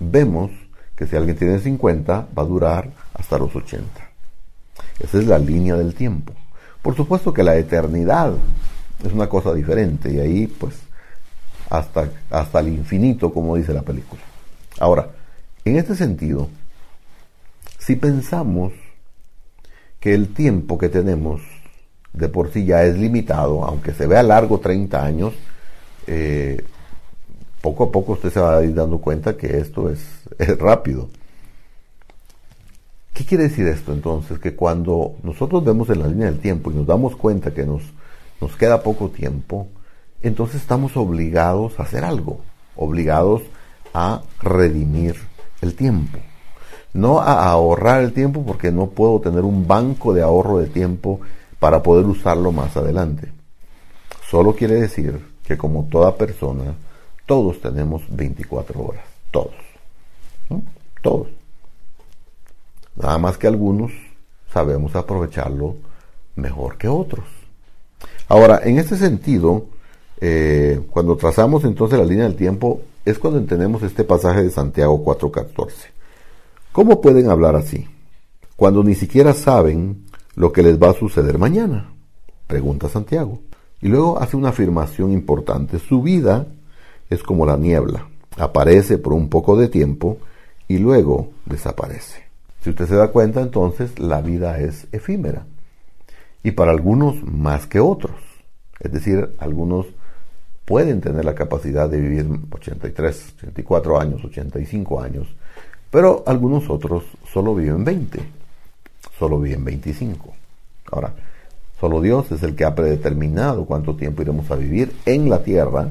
vemos 0.00 0.50
que 1.00 1.06
si 1.06 1.16
alguien 1.16 1.34
tiene 1.34 1.58
50, 1.58 2.28
va 2.38 2.42
a 2.42 2.44
durar 2.44 2.90
hasta 3.14 3.38
los 3.38 3.56
80. 3.56 3.86
Esa 4.98 5.18
es 5.18 5.26
la 5.26 5.38
línea 5.38 5.74
del 5.74 5.94
tiempo. 5.94 6.34
Por 6.82 6.94
supuesto 6.94 7.32
que 7.32 7.42
la 7.42 7.56
eternidad 7.56 8.34
es 9.02 9.10
una 9.10 9.26
cosa 9.26 9.54
diferente 9.54 10.12
y 10.12 10.20
ahí 10.20 10.46
pues 10.46 10.74
hasta, 11.70 12.10
hasta 12.28 12.60
el 12.60 12.68
infinito, 12.68 13.32
como 13.32 13.56
dice 13.56 13.72
la 13.72 13.80
película. 13.80 14.20
Ahora, 14.78 15.08
en 15.64 15.76
este 15.76 15.94
sentido, 15.94 16.50
si 17.78 17.96
pensamos 17.96 18.74
que 20.00 20.12
el 20.12 20.34
tiempo 20.34 20.76
que 20.76 20.90
tenemos 20.90 21.40
de 22.12 22.28
por 22.28 22.52
sí 22.52 22.66
ya 22.66 22.84
es 22.84 22.98
limitado, 22.98 23.64
aunque 23.64 23.94
se 23.94 24.06
vea 24.06 24.22
largo 24.22 24.60
30 24.60 25.02
años, 25.02 25.32
eh, 26.06 26.62
poco 27.60 27.84
a 27.84 27.92
poco 27.92 28.12
usted 28.12 28.32
se 28.32 28.40
va 28.40 28.56
a 28.56 28.64
ir 28.64 28.74
dando 28.74 28.98
cuenta 28.98 29.36
que 29.36 29.58
esto 29.58 29.90
es, 29.90 30.00
es 30.38 30.58
rápido. 30.58 31.08
¿Qué 33.12 33.24
quiere 33.24 33.44
decir 33.44 33.66
esto 33.66 33.92
entonces? 33.92 34.38
Que 34.38 34.54
cuando 34.54 35.16
nosotros 35.22 35.62
vemos 35.64 35.90
en 35.90 36.00
la 36.00 36.06
línea 36.06 36.26
del 36.26 36.38
tiempo 36.38 36.70
y 36.70 36.74
nos 36.74 36.86
damos 36.86 37.16
cuenta 37.16 37.52
que 37.52 37.66
nos, 37.66 37.82
nos 38.40 38.56
queda 38.56 38.82
poco 38.82 39.08
tiempo, 39.10 39.66
entonces 40.22 40.60
estamos 40.60 40.96
obligados 40.96 41.78
a 41.78 41.82
hacer 41.82 42.04
algo, 42.04 42.40
obligados 42.76 43.42
a 43.92 44.22
redimir 44.40 45.16
el 45.60 45.74
tiempo. 45.74 46.18
No 46.92 47.20
a 47.20 47.50
ahorrar 47.50 48.02
el 48.02 48.12
tiempo 48.12 48.42
porque 48.44 48.72
no 48.72 48.86
puedo 48.86 49.20
tener 49.20 49.44
un 49.44 49.66
banco 49.66 50.12
de 50.12 50.22
ahorro 50.22 50.58
de 50.58 50.66
tiempo 50.66 51.20
para 51.58 51.82
poder 51.82 52.06
usarlo 52.06 52.52
más 52.52 52.76
adelante. 52.76 53.30
Solo 54.28 54.54
quiere 54.54 54.74
decir 54.74 55.20
que 55.44 55.56
como 55.56 55.84
toda 55.84 56.16
persona, 56.16 56.74
todos 57.30 57.60
tenemos 57.60 58.02
24 58.08 58.82
horas, 58.82 59.04
todos, 59.30 59.54
todos. 61.00 61.28
Nada 62.96 63.18
más 63.18 63.38
que 63.38 63.46
algunos 63.46 63.92
sabemos 64.52 64.96
aprovecharlo 64.96 65.76
mejor 66.34 66.76
que 66.76 66.88
otros. 66.88 67.24
Ahora, 68.26 68.62
en 68.64 68.80
este 68.80 68.96
sentido, 68.96 69.66
eh, 70.20 70.80
cuando 70.90 71.16
trazamos 71.16 71.62
entonces 71.62 72.00
la 72.00 72.04
línea 72.04 72.24
del 72.24 72.34
tiempo, 72.34 72.80
es 73.04 73.16
cuando 73.20 73.38
entendemos 73.38 73.84
este 73.84 74.02
pasaje 74.02 74.42
de 74.42 74.50
Santiago 74.50 75.00
4:14. 75.04 75.92
¿Cómo 76.72 77.00
pueden 77.00 77.30
hablar 77.30 77.54
así? 77.54 77.86
Cuando 78.56 78.82
ni 78.82 78.96
siquiera 78.96 79.34
saben 79.34 80.04
lo 80.34 80.50
que 80.52 80.64
les 80.64 80.82
va 80.82 80.90
a 80.90 80.94
suceder 80.94 81.38
mañana, 81.38 81.92
pregunta 82.48 82.88
Santiago. 82.88 83.38
Y 83.80 83.86
luego 83.86 84.18
hace 84.18 84.36
una 84.36 84.48
afirmación 84.48 85.12
importante. 85.12 85.78
Su 85.78 86.02
vida 86.02 86.48
es 87.10 87.22
como 87.22 87.44
la 87.44 87.56
niebla. 87.56 88.06
Aparece 88.38 88.96
por 88.96 89.12
un 89.12 89.28
poco 89.28 89.56
de 89.56 89.68
tiempo 89.68 90.18
y 90.68 90.78
luego 90.78 91.30
desaparece. 91.44 92.24
Si 92.62 92.70
usted 92.70 92.86
se 92.86 92.94
da 92.94 93.08
cuenta, 93.08 93.40
entonces 93.40 93.98
la 93.98 94.20
vida 94.22 94.58
es 94.60 94.86
efímera. 94.92 95.44
Y 96.42 96.52
para 96.52 96.70
algunos 96.70 97.22
más 97.24 97.66
que 97.66 97.80
otros. 97.80 98.16
Es 98.78 98.92
decir, 98.92 99.34
algunos 99.38 99.86
pueden 100.70 101.00
tener 101.00 101.24
la 101.24 101.34
capacidad 101.34 101.88
de 101.88 102.00
vivir 102.00 102.28
83, 102.48 103.34
84 103.42 104.00
años, 104.00 104.24
85 104.24 105.00
años, 105.00 105.26
pero 105.90 106.22
algunos 106.26 106.70
otros 106.70 107.02
solo 107.32 107.56
viven 107.56 107.84
20, 107.84 108.20
solo 109.18 109.40
viven 109.40 109.64
25. 109.64 110.32
Ahora, 110.92 111.12
solo 111.80 112.00
Dios 112.00 112.30
es 112.30 112.44
el 112.44 112.54
que 112.54 112.64
ha 112.64 112.74
predeterminado 112.76 113.64
cuánto 113.64 113.96
tiempo 113.96 114.22
iremos 114.22 114.48
a 114.52 114.54
vivir 114.54 114.94
en 115.06 115.28
la 115.28 115.42
tierra, 115.42 115.88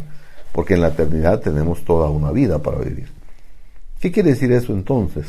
porque 0.51 0.73
en 0.75 0.81
la 0.81 0.89
eternidad 0.89 1.41
tenemos 1.41 1.83
toda 1.85 2.09
una 2.09 2.31
vida 2.31 2.59
para 2.59 2.79
vivir. 2.79 3.09
¿Qué 3.99 4.11
quiere 4.11 4.31
decir 4.31 4.51
eso 4.51 4.73
entonces? 4.73 5.27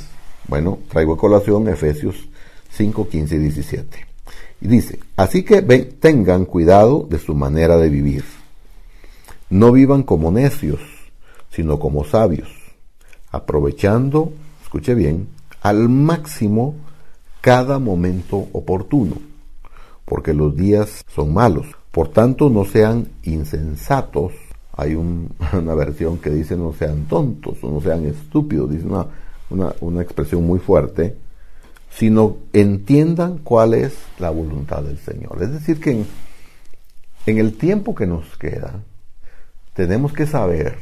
Bueno, 0.49 0.79
traigo 0.89 1.15
a 1.15 1.19
colación 1.19 1.69
Efesios 1.69 2.29
5, 2.73 3.09
15 3.09 3.35
y 3.35 3.39
17. 3.39 4.07
Y 4.63 4.69
dice, 4.69 4.99
así 5.17 5.43
que 5.43 5.63
tengan 5.63 6.45
cuidado 6.45 7.07
de 7.09 7.19
su 7.19 7.35
manera 7.35 7.77
de 7.77 7.89
vivir. 7.89 8.25
No 9.49 9.73
vivan 9.73 10.03
como 10.03 10.31
necios, 10.31 10.81
sino 11.51 11.79
como 11.79 12.05
sabios, 12.05 12.49
aprovechando, 13.31 14.33
escuche 14.63 14.95
bien, 14.95 15.29
al 15.63 15.89
máximo 15.89 16.75
cada 17.41 17.79
momento 17.79 18.49
oportuno, 18.53 19.17
porque 20.05 20.35
los 20.35 20.57
días 20.57 21.05
son 21.15 21.33
malos. 21.35 21.67
Por 21.91 22.09
tanto, 22.09 22.51
no 22.51 22.65
sean 22.65 23.09
insensatos. 23.25 24.33
Hay 24.81 24.95
una 25.53 25.75
versión 25.75 26.19
que 26.19 26.31
dice 26.31 26.57
no 26.57 26.73
sean 26.73 27.05
tontos 27.05 27.63
o 27.63 27.71
no 27.71 27.81
sean 27.83 28.07
estúpidos, 28.07 28.71
dice 28.71 28.87
una, 28.87 29.07
una, 29.81 30.03
expresión 30.03 30.47
muy 30.47 30.59
fuerte, 30.59 31.17
sino 31.91 32.39
entiendan 32.55 33.39
cuál 33.39 33.75
es 33.75 33.95
la 34.19 34.31
voluntad 34.31 34.83
del 34.83 34.97
Señor. 34.99 35.43
Es 35.43 35.53
decir, 35.53 35.81
que 35.81 36.05
en, 37.27 37.39
el 37.39 37.59
tiempo 37.59 37.95
que 37.95 38.07
nos 38.07 38.39
queda, 38.39 38.81
tenemos 39.75 40.15
que 40.15 40.27
saber, 40.27 40.79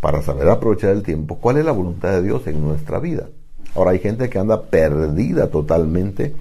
para 0.00 0.20
saber 0.20 0.48
aprovechar 0.50 0.90
el 0.90 1.02
tiempo, 1.02 1.38
cuál 1.38 1.56
es 1.56 1.64
la 1.64 1.72
voluntad 1.72 2.10
de 2.10 2.22
Dios 2.22 2.46
en 2.46 2.60
nuestra 2.60 2.98
vida. 2.98 3.28
Ahora 3.74 3.92
hay 3.92 4.00
gente 4.00 4.28
que 4.28 4.38
anda 4.38 4.64
perdida 4.64 5.48
totalmente 5.48 6.34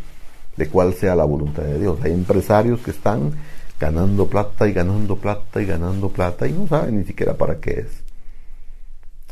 de 0.58 0.68
cuál 0.68 0.94
sea 0.94 1.16
la 1.16 1.24
voluntad 1.24 1.64
de 1.64 1.80
Dios. 1.80 1.98
Hay 2.04 2.12
empresarios 2.12 2.82
que 2.82 2.92
están 2.92 3.32
ganando 3.80 4.28
plata 4.28 4.68
y 4.68 4.74
ganando 4.74 5.18
plata 5.18 5.62
y 5.62 5.66
ganando 5.66 6.10
plata 6.10 6.48
y 6.48 6.54
no 6.54 6.68
saben 6.68 7.00
ni 7.00 7.04
siquiera 7.06 7.34
para 7.36 7.60
qué 7.60 7.82
es. 7.82 8.04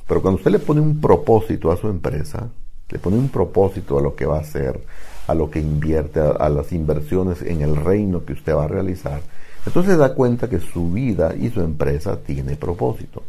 Pero 0.07 0.21
cuando 0.21 0.39
usted 0.39 0.51
le 0.51 0.59
pone 0.59 0.81
un 0.81 0.99
propósito 0.99 1.71
a 1.71 1.77
su 1.77 1.87
empresa, 1.87 2.49
le 2.89 2.99
pone 2.99 3.17
un 3.17 3.29
propósito 3.29 3.97
a 3.97 4.01
lo 4.01 4.15
que 4.15 4.25
va 4.25 4.37
a 4.37 4.41
hacer, 4.41 4.83
a 5.27 5.33
lo 5.33 5.49
que 5.49 5.59
invierte, 5.59 6.19
a, 6.19 6.49
las 6.49 6.73
inversiones 6.73 7.41
en 7.41 7.61
el 7.61 7.75
reino 7.75 8.25
que 8.25 8.33
usted 8.33 8.53
va 8.53 8.65
a 8.65 8.67
realizar, 8.67 9.21
entonces 9.65 9.93
se 9.93 9.97
da 9.97 10.13
cuenta 10.13 10.49
que 10.49 10.59
su 10.59 10.91
vida 10.91 11.33
y 11.35 11.49
su 11.49 11.61
empresa 11.61 12.17
tiene 12.17 12.55
propósito. 12.55 13.23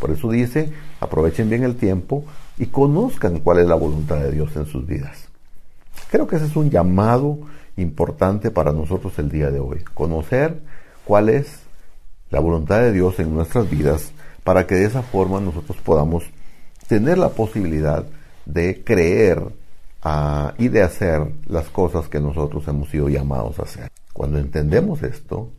Por 0.00 0.10
eso 0.10 0.30
dice, 0.30 0.72
aprovechen 1.00 1.50
bien 1.50 1.64
el 1.64 1.76
tiempo 1.76 2.24
y 2.58 2.66
conozcan 2.66 3.40
cuál 3.40 3.58
es 3.58 3.66
la 3.66 3.74
voluntad 3.74 4.16
de 4.16 4.32
Dios 4.32 4.56
en 4.56 4.66
sus 4.66 4.86
vidas. 4.86 5.28
Creo 6.10 6.26
que 6.26 6.36
ese 6.36 6.46
es 6.46 6.56
un 6.56 6.70
llamado 6.70 7.38
importante 7.76 8.50
para 8.50 8.72
nosotros 8.72 9.18
el 9.18 9.30
día 9.30 9.50
de 9.50 9.60
hoy. 9.60 9.82
Conocer 9.94 10.60
cuál 11.04 11.28
es 11.28 11.60
la 12.30 12.40
voluntad 12.40 12.80
de 12.80 12.92
Dios 12.92 13.18
en 13.18 13.34
nuestras 13.34 13.68
vidas 13.70 14.12
para 14.44 14.66
que 14.66 14.74
de 14.74 14.86
esa 14.86 15.02
forma 15.02 15.40
nosotros 15.40 15.78
podamos 15.82 16.24
tener 16.88 17.18
la 17.18 17.30
posibilidad 17.30 18.04
de 18.44 18.82
creer 18.82 19.42
ah, 20.02 20.54
y 20.58 20.68
de 20.68 20.82
hacer 20.82 21.26
las 21.46 21.68
cosas 21.68 22.08
que 22.08 22.20
nosotros 22.20 22.66
hemos 22.68 22.88
sido 22.90 23.08
llamados 23.08 23.58
a 23.58 23.62
hacer. 23.62 23.90
Cuando 24.12 24.38
entendemos 24.38 25.02
esto, 25.02 25.50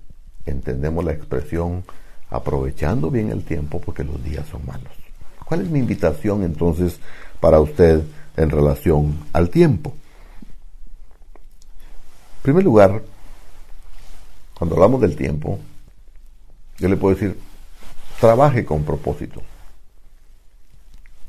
entendemos 0.46 1.04
la 1.04 1.14
expresión 1.14 1.84
aprovechando 2.30 3.10
bien 3.10 3.32
el 3.32 3.44
tiempo 3.44 3.80
porque 3.80 4.04
los 4.04 4.24
días 4.24 4.46
son 4.48 4.66
malos. 4.66 4.92
¿Cuál 5.46 5.62
es 5.62 5.70
mi 5.70 5.80
invitación 5.80 6.44
entonces 6.44 7.00
para 7.40 7.60
usted 7.60 8.02
en 8.38 8.50
relación 8.50 9.20
al 9.34 9.50
tiempo? 9.50 9.94
En 12.44 12.52
primer 12.52 12.66
lugar, 12.66 13.02
cuando 14.54 14.76
hablamos 14.76 15.00
del 15.00 15.16
tiempo, 15.16 15.60
yo 16.78 16.90
le 16.90 16.98
puedo 16.98 17.16
decir, 17.16 17.40
trabaje 18.20 18.66
con 18.66 18.84
propósito. 18.84 19.42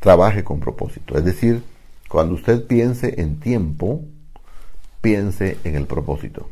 Trabaje 0.00 0.42
con 0.42 0.58
propósito. 0.58 1.16
Es 1.16 1.24
decir, 1.24 1.62
cuando 2.08 2.34
usted 2.34 2.66
piense 2.66 3.20
en 3.20 3.38
tiempo, 3.38 4.00
piense 5.02 5.56
en 5.62 5.76
el 5.76 5.86
propósito. 5.86 6.48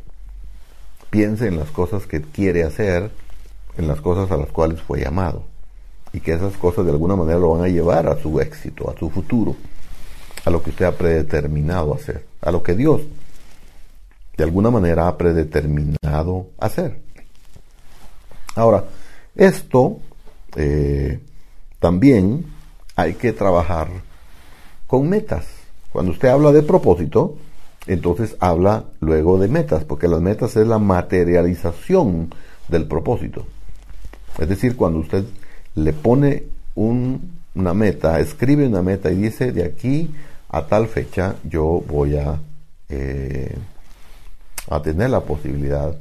Piense 1.09 1.47
en 1.47 1.57
las 1.57 1.69
cosas 1.69 2.07
que 2.07 2.21
quiere 2.21 2.63
hacer, 2.63 3.11
en 3.77 3.89
las 3.89 3.99
cosas 3.99 4.31
a 4.31 4.37
las 4.37 4.47
cuales 4.47 4.81
fue 4.81 5.01
llamado. 5.01 5.43
Y 6.13 6.21
que 6.21 6.31
esas 6.31 6.55
cosas 6.55 6.85
de 6.85 6.91
alguna 6.91 7.17
manera 7.17 7.37
lo 7.37 7.49
van 7.49 7.65
a 7.65 7.67
llevar 7.67 8.07
a 8.07 8.17
su 8.17 8.39
éxito, 8.39 8.89
a 8.89 8.97
su 8.97 9.09
futuro, 9.09 9.57
a 10.45 10.49
lo 10.49 10.63
que 10.63 10.69
usted 10.69 10.85
ha 10.85 10.93
predeterminado 10.93 11.93
hacer, 11.93 12.25
a 12.39 12.49
lo 12.49 12.63
que 12.63 12.75
Dios 12.75 13.01
de 14.37 14.43
alguna 14.43 14.69
manera 14.69 15.07
ha 15.07 15.17
predeterminado 15.17 16.47
hacer. 16.59 17.01
Ahora, 18.55 18.85
esto 19.35 19.99
eh, 20.55 21.19
también 21.79 22.45
hay 22.95 23.13
que 23.15 23.33
trabajar 23.33 23.89
con 24.87 25.09
metas. 25.09 25.45
Cuando 25.91 26.11
usted 26.11 26.29
habla 26.29 26.51
de 26.51 26.63
propósito, 26.63 27.37
entonces 27.87 28.35
habla 28.39 28.85
luego 28.99 29.37
de 29.37 29.47
metas, 29.47 29.83
porque 29.83 30.07
las 30.07 30.21
metas 30.21 30.55
es 30.55 30.67
la 30.67 30.79
materialización 30.79 32.33
del 32.67 32.87
propósito. 32.87 33.45
Es 34.39 34.49
decir, 34.49 34.75
cuando 34.75 34.99
usted 34.99 35.25
le 35.75 35.93
pone 35.93 36.43
una 36.75 37.73
meta, 37.73 38.19
escribe 38.19 38.67
una 38.67 38.81
meta 38.81 39.11
y 39.11 39.15
dice, 39.15 39.51
de 39.51 39.63
aquí 39.63 40.13
a 40.49 40.65
tal 40.67 40.87
fecha 40.87 41.35
yo 41.43 41.83
voy 41.87 42.17
a, 42.17 42.39
eh, 42.89 43.55
a 44.69 44.81
tener 44.81 45.09
la 45.09 45.21
posibilidad 45.21 45.95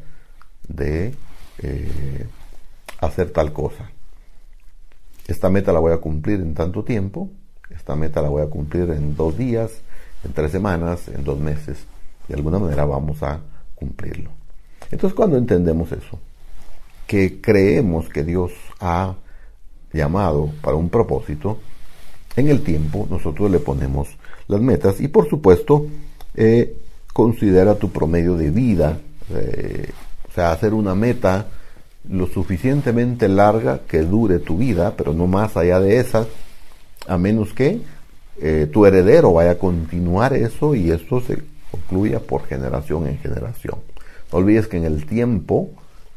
de 0.68 1.14
eh, 1.58 2.26
hacer 3.00 3.30
tal 3.30 3.52
cosa 3.52 3.90
esta 5.26 5.48
meta 5.50 5.72
la 5.72 5.80
voy 5.80 5.92
a 5.92 5.98
cumplir 5.98 6.40
en 6.40 6.54
tanto 6.54 6.82
tiempo, 6.82 7.30
esta 7.70 7.94
meta 7.94 8.22
la 8.22 8.28
voy 8.28 8.42
a 8.42 8.50
cumplir 8.50 8.90
en 8.90 9.14
dos 9.16 9.36
días, 9.36 9.70
en 10.24 10.32
tres 10.32 10.50
semanas, 10.50 11.08
en 11.08 11.24
dos 11.24 11.38
meses. 11.38 11.78
De 12.28 12.34
alguna 12.34 12.58
manera 12.58 12.84
vamos 12.84 13.22
a 13.22 13.40
cumplirlo. 13.74 14.30
Entonces 14.90 15.14
cuando 15.14 15.36
entendemos 15.36 15.92
eso, 15.92 16.18
que 17.06 17.40
creemos 17.40 18.08
que 18.08 18.24
Dios 18.24 18.52
ha 18.80 19.14
llamado 19.92 20.50
para 20.60 20.76
un 20.76 20.88
propósito, 20.88 21.58
en 22.34 22.48
el 22.48 22.62
tiempo 22.62 23.06
nosotros 23.10 23.50
le 23.50 23.58
ponemos 23.58 24.08
las 24.48 24.60
metas 24.60 25.00
y 25.00 25.08
por 25.08 25.28
supuesto 25.28 25.86
eh, 26.34 26.76
considera 27.12 27.74
tu 27.74 27.90
promedio 27.90 28.36
de 28.36 28.50
vida, 28.50 28.98
eh, 29.30 29.90
o 30.28 30.32
sea, 30.32 30.52
hacer 30.52 30.74
una 30.74 30.94
meta 30.94 31.46
lo 32.08 32.26
suficientemente 32.26 33.28
larga 33.28 33.80
que 33.86 34.02
dure 34.02 34.38
tu 34.38 34.56
vida, 34.56 34.94
pero 34.96 35.12
no 35.12 35.26
más 35.26 35.56
allá 35.56 35.78
de 35.78 35.98
esa, 35.98 36.26
a 37.06 37.18
menos 37.18 37.52
que 37.52 37.80
eh, 38.40 38.68
tu 38.72 38.86
heredero 38.86 39.34
vaya 39.34 39.52
a 39.52 39.58
continuar 39.58 40.32
eso 40.32 40.74
y 40.74 40.90
esto 40.90 41.20
se 41.20 41.38
concluya 41.70 42.20
por 42.20 42.44
generación 42.46 43.06
en 43.06 43.18
generación. 43.18 43.76
No 44.32 44.38
olvides 44.38 44.66
que 44.66 44.78
en 44.78 44.84
el 44.84 45.06
tiempo, 45.06 45.70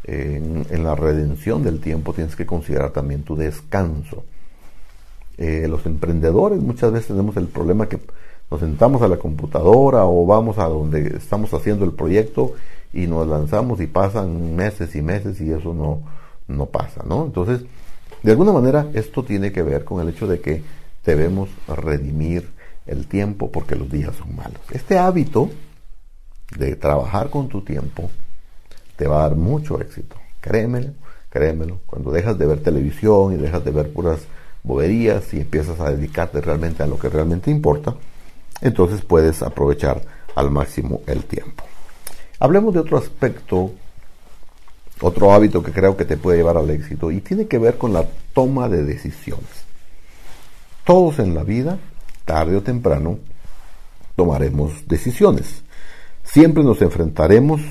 en, 0.03 0.83
la 0.83 0.95
redención 0.95 1.63
del 1.63 1.79
tiempo, 1.79 2.13
tienes 2.13 2.35
que 2.35 2.45
considerar 2.45 2.91
también 2.91 3.23
tu 3.23 3.35
descanso. 3.35 4.23
Eh, 5.37 5.67
los 5.67 5.85
emprendedores 5.85 6.61
muchas 6.61 6.93
veces 6.93 7.07
tenemos 7.07 7.35
el 7.35 7.47
problema 7.47 7.89
que 7.89 7.99
nos 8.55 8.61
sentamos 8.61 9.01
a 9.01 9.09
la 9.09 9.17
computadora 9.17 10.05
o 10.05 10.25
vamos 10.25 10.57
a 10.59 10.69
donde 10.69 11.17
estamos 11.17 11.53
haciendo 11.53 11.83
el 11.83 11.91
proyecto 11.91 12.53
y 12.93 13.05
nos 13.05 13.27
lanzamos 13.27 13.81
y 13.81 13.87
pasan 13.87 14.55
meses 14.55 14.95
y 14.95 15.01
meses 15.01 15.41
y 15.41 15.51
eso 15.51 15.73
no, 15.73 16.03
no 16.47 16.67
pasa, 16.67 17.03
¿no? 17.05 17.25
Entonces, 17.25 17.65
de 18.23 18.31
alguna 18.31 18.53
manera 18.53 18.87
esto 18.93 19.25
tiene 19.25 19.51
que 19.51 19.61
ver 19.61 19.83
con 19.83 19.99
el 19.99 20.07
hecho 20.07 20.25
de 20.25 20.39
que 20.39 20.63
debemos 21.05 21.49
redimir 21.67 22.49
el 22.87 23.07
tiempo 23.07 23.51
porque 23.51 23.75
los 23.75 23.91
días 23.91 24.15
son 24.15 24.33
malos. 24.37 24.61
Este 24.71 24.97
hábito 24.97 25.49
de 26.57 26.77
trabajar 26.77 27.29
con 27.29 27.49
tu 27.49 27.61
tiempo 27.61 28.09
te 28.95 29.05
va 29.05 29.17
a 29.17 29.27
dar 29.27 29.35
mucho 29.35 29.81
éxito. 29.81 30.15
Créemelo, 30.39 30.93
créemelo. 31.29 31.79
Cuando 31.85 32.09
dejas 32.09 32.37
de 32.37 32.45
ver 32.45 32.63
televisión 32.63 33.33
y 33.33 33.35
dejas 33.35 33.65
de 33.65 33.71
ver 33.71 33.91
puras 33.91 34.19
boberías 34.63 35.33
y 35.33 35.41
empiezas 35.41 35.77
a 35.81 35.89
dedicarte 35.89 36.39
realmente 36.39 36.83
a 36.83 36.87
lo 36.87 36.97
que 36.97 37.09
realmente 37.09 37.51
importa, 37.51 37.95
entonces 38.61 39.01
puedes 39.01 39.41
aprovechar 39.41 40.01
al 40.35 40.51
máximo 40.51 41.01
el 41.07 41.23
tiempo. 41.25 41.63
Hablemos 42.39 42.73
de 42.73 42.81
otro 42.81 42.97
aspecto, 42.97 43.71
otro 45.01 45.33
hábito 45.33 45.63
que 45.63 45.71
creo 45.71 45.95
que 45.95 46.05
te 46.05 46.17
puede 46.17 46.37
llevar 46.37 46.57
al 46.57 46.69
éxito 46.69 47.11
y 47.11 47.21
tiene 47.21 47.47
que 47.47 47.57
ver 47.57 47.77
con 47.77 47.93
la 47.93 48.05
toma 48.33 48.67
de 48.69 48.83
decisiones. 48.83 49.65
Todos 50.83 51.19
en 51.19 51.33
la 51.33 51.43
vida, 51.43 51.79
tarde 52.25 52.57
o 52.57 52.61
temprano, 52.61 53.19
tomaremos 54.15 54.87
decisiones. 54.87 55.63
Siempre 56.23 56.63
nos 56.63 56.81
enfrentaremos 56.81 57.61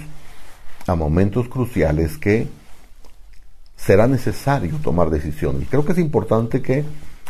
a 0.87 0.95
momentos 0.95 1.49
cruciales 1.49 2.19
que 2.19 2.49
será 3.77 4.07
necesario 4.07 4.77
tomar 4.83 5.11
decisiones. 5.11 5.69
Creo 5.69 5.85
que 5.85 5.93
es 5.93 5.99
importante 5.99 6.63
que 6.63 6.85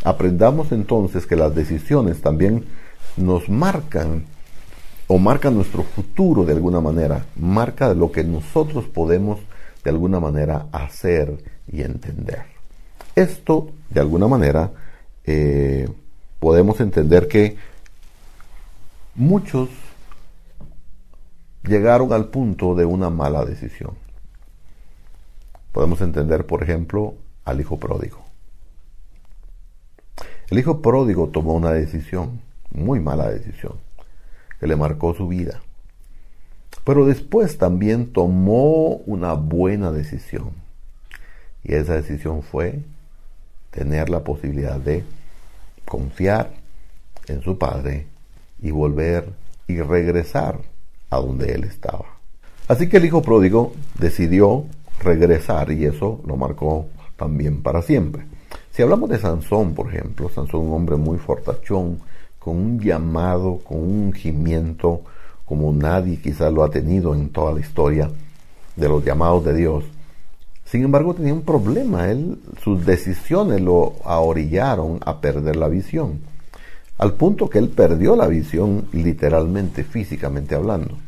aprendamos 0.04 0.72
entonces 0.72 1.26
que 1.26 1.36
las 1.36 1.54
decisiones 1.54 2.20
también 2.20 2.64
nos 3.16 3.48
marcan 3.48 4.24
o 5.06 5.18
marcan 5.18 5.54
nuestro 5.54 5.82
futuro 5.82 6.44
de 6.44 6.52
alguna 6.52 6.80
manera, 6.80 7.26
marca 7.36 7.92
lo 7.94 8.10
que 8.10 8.24
nosotros 8.24 8.86
podemos 8.86 9.40
de 9.82 9.90
alguna 9.90 10.18
manera 10.18 10.66
hacer 10.72 11.44
y 11.70 11.82
entender. 11.82 12.44
Esto, 13.14 13.70
de 13.90 14.00
alguna 14.00 14.26
manera, 14.26 14.72
eh, 15.24 15.88
podemos 16.40 16.80
entender 16.80 17.28
que 17.28 17.56
muchos 19.14 19.68
llegaron 21.62 22.12
al 22.12 22.26
punto 22.26 22.74
de 22.74 22.84
una 22.84 23.10
mala 23.10 23.44
decisión. 23.44 23.92
Podemos 25.72 26.00
entender, 26.00 26.46
por 26.46 26.62
ejemplo, 26.62 27.14
al 27.44 27.60
hijo 27.60 27.78
pródigo. 27.78 28.24
El 30.50 30.58
hijo 30.58 30.82
pródigo 30.82 31.28
tomó 31.28 31.54
una 31.54 31.72
decisión, 31.72 32.40
muy 32.74 33.00
mala 33.00 33.30
decisión, 33.30 33.74
que 34.60 34.66
le 34.66 34.76
marcó 34.76 35.14
su 35.14 35.28
vida. 35.28 35.60
Pero 36.84 37.06
después 37.06 37.56
también 37.56 38.12
tomó 38.12 38.96
una 39.06 39.32
buena 39.32 39.90
decisión. 39.90 40.50
Y 41.62 41.74
esa 41.74 41.94
decisión 41.94 42.42
fue 42.42 42.80
tener 43.70 44.10
la 44.10 44.22
posibilidad 44.22 44.78
de 44.78 45.04
confiar 45.86 46.52
en 47.26 47.40
su 47.40 47.56
padre 47.56 48.06
y 48.60 48.70
volver 48.70 49.30
y 49.66 49.80
regresar 49.80 50.60
a 51.10 51.16
donde 51.16 51.52
él 51.52 51.64
estaba. 51.64 52.04
Así 52.68 52.88
que 52.88 52.98
el 52.98 53.04
hijo 53.04 53.22
pródigo 53.22 53.72
decidió 53.98 54.64
regresar 55.02 55.70
y 55.70 55.86
eso 55.86 56.20
lo 56.26 56.36
marcó 56.36 56.86
también 57.16 57.62
para 57.62 57.82
siempre. 57.82 58.24
Si 58.70 58.82
hablamos 58.82 59.08
de 59.10 59.18
Sansón, 59.18 59.74
por 59.74 59.88
ejemplo, 59.92 60.28
Sansón 60.28 60.60
un 60.62 60.74
hombre 60.74 60.96
muy 60.96 61.18
fortachón, 61.18 61.98
con 62.44 62.58
un 62.58 62.78
llamado, 62.78 63.60
con 63.64 63.78
un 63.78 64.04
ungimiento 64.06 65.00
como 65.46 65.72
nadie 65.72 66.20
quizás 66.20 66.52
lo 66.52 66.62
ha 66.62 66.70
tenido 66.70 67.14
en 67.14 67.30
toda 67.30 67.52
la 67.52 67.60
historia 67.60 68.10
de 68.76 68.88
los 68.88 69.02
llamados 69.02 69.46
de 69.46 69.54
Dios. 69.54 69.84
Sin 70.66 70.84
embargo, 70.84 71.14
tenía 71.14 71.32
un 71.32 71.42
problema. 71.42 72.10
Él, 72.10 72.38
sus 72.62 72.84
decisiones 72.84 73.62
lo 73.62 73.94
ahorillaron 74.04 75.00
a 75.06 75.22
perder 75.22 75.56
la 75.56 75.68
visión. 75.68 76.20
Al 76.98 77.14
punto 77.14 77.48
que 77.48 77.58
él 77.58 77.70
perdió 77.70 78.14
la 78.14 78.26
visión 78.26 78.88
literalmente, 78.92 79.82
físicamente 79.82 80.54
hablando 80.54 80.98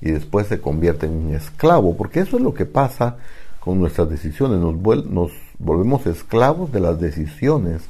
y 0.00 0.12
después 0.12 0.46
se 0.46 0.60
convierte 0.60 1.06
en 1.06 1.12
un 1.12 1.34
esclavo, 1.34 1.96
porque 1.96 2.20
eso 2.20 2.36
es 2.36 2.42
lo 2.42 2.54
que 2.54 2.66
pasa 2.66 3.16
con 3.58 3.80
nuestras 3.80 4.08
decisiones, 4.08 4.60
nos, 4.60 4.76
nos 5.06 5.32
volvemos 5.58 6.06
esclavos 6.06 6.70
de 6.70 6.78
las 6.78 7.00
decisiones 7.00 7.82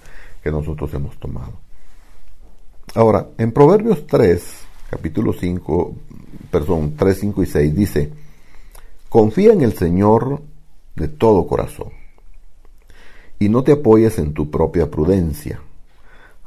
que 0.42 0.50
nosotros 0.50 0.92
hemos 0.94 1.18
tomado. 1.18 1.67
Ahora, 2.94 3.28
en 3.36 3.52
Proverbios 3.52 4.06
3, 4.06 4.42
capítulo 4.90 5.32
5, 5.32 5.94
perdón, 6.50 6.94
3, 6.96 7.18
5 7.18 7.42
y 7.42 7.46
6 7.46 7.74
dice, 7.74 8.12
confía 9.08 9.52
en 9.52 9.60
el 9.60 9.74
Señor 9.74 10.40
de 10.96 11.08
todo 11.08 11.46
corazón 11.46 11.88
y 13.38 13.48
no 13.48 13.62
te 13.62 13.72
apoyes 13.72 14.18
en 14.18 14.32
tu 14.32 14.50
propia 14.50 14.90
prudencia. 14.90 15.60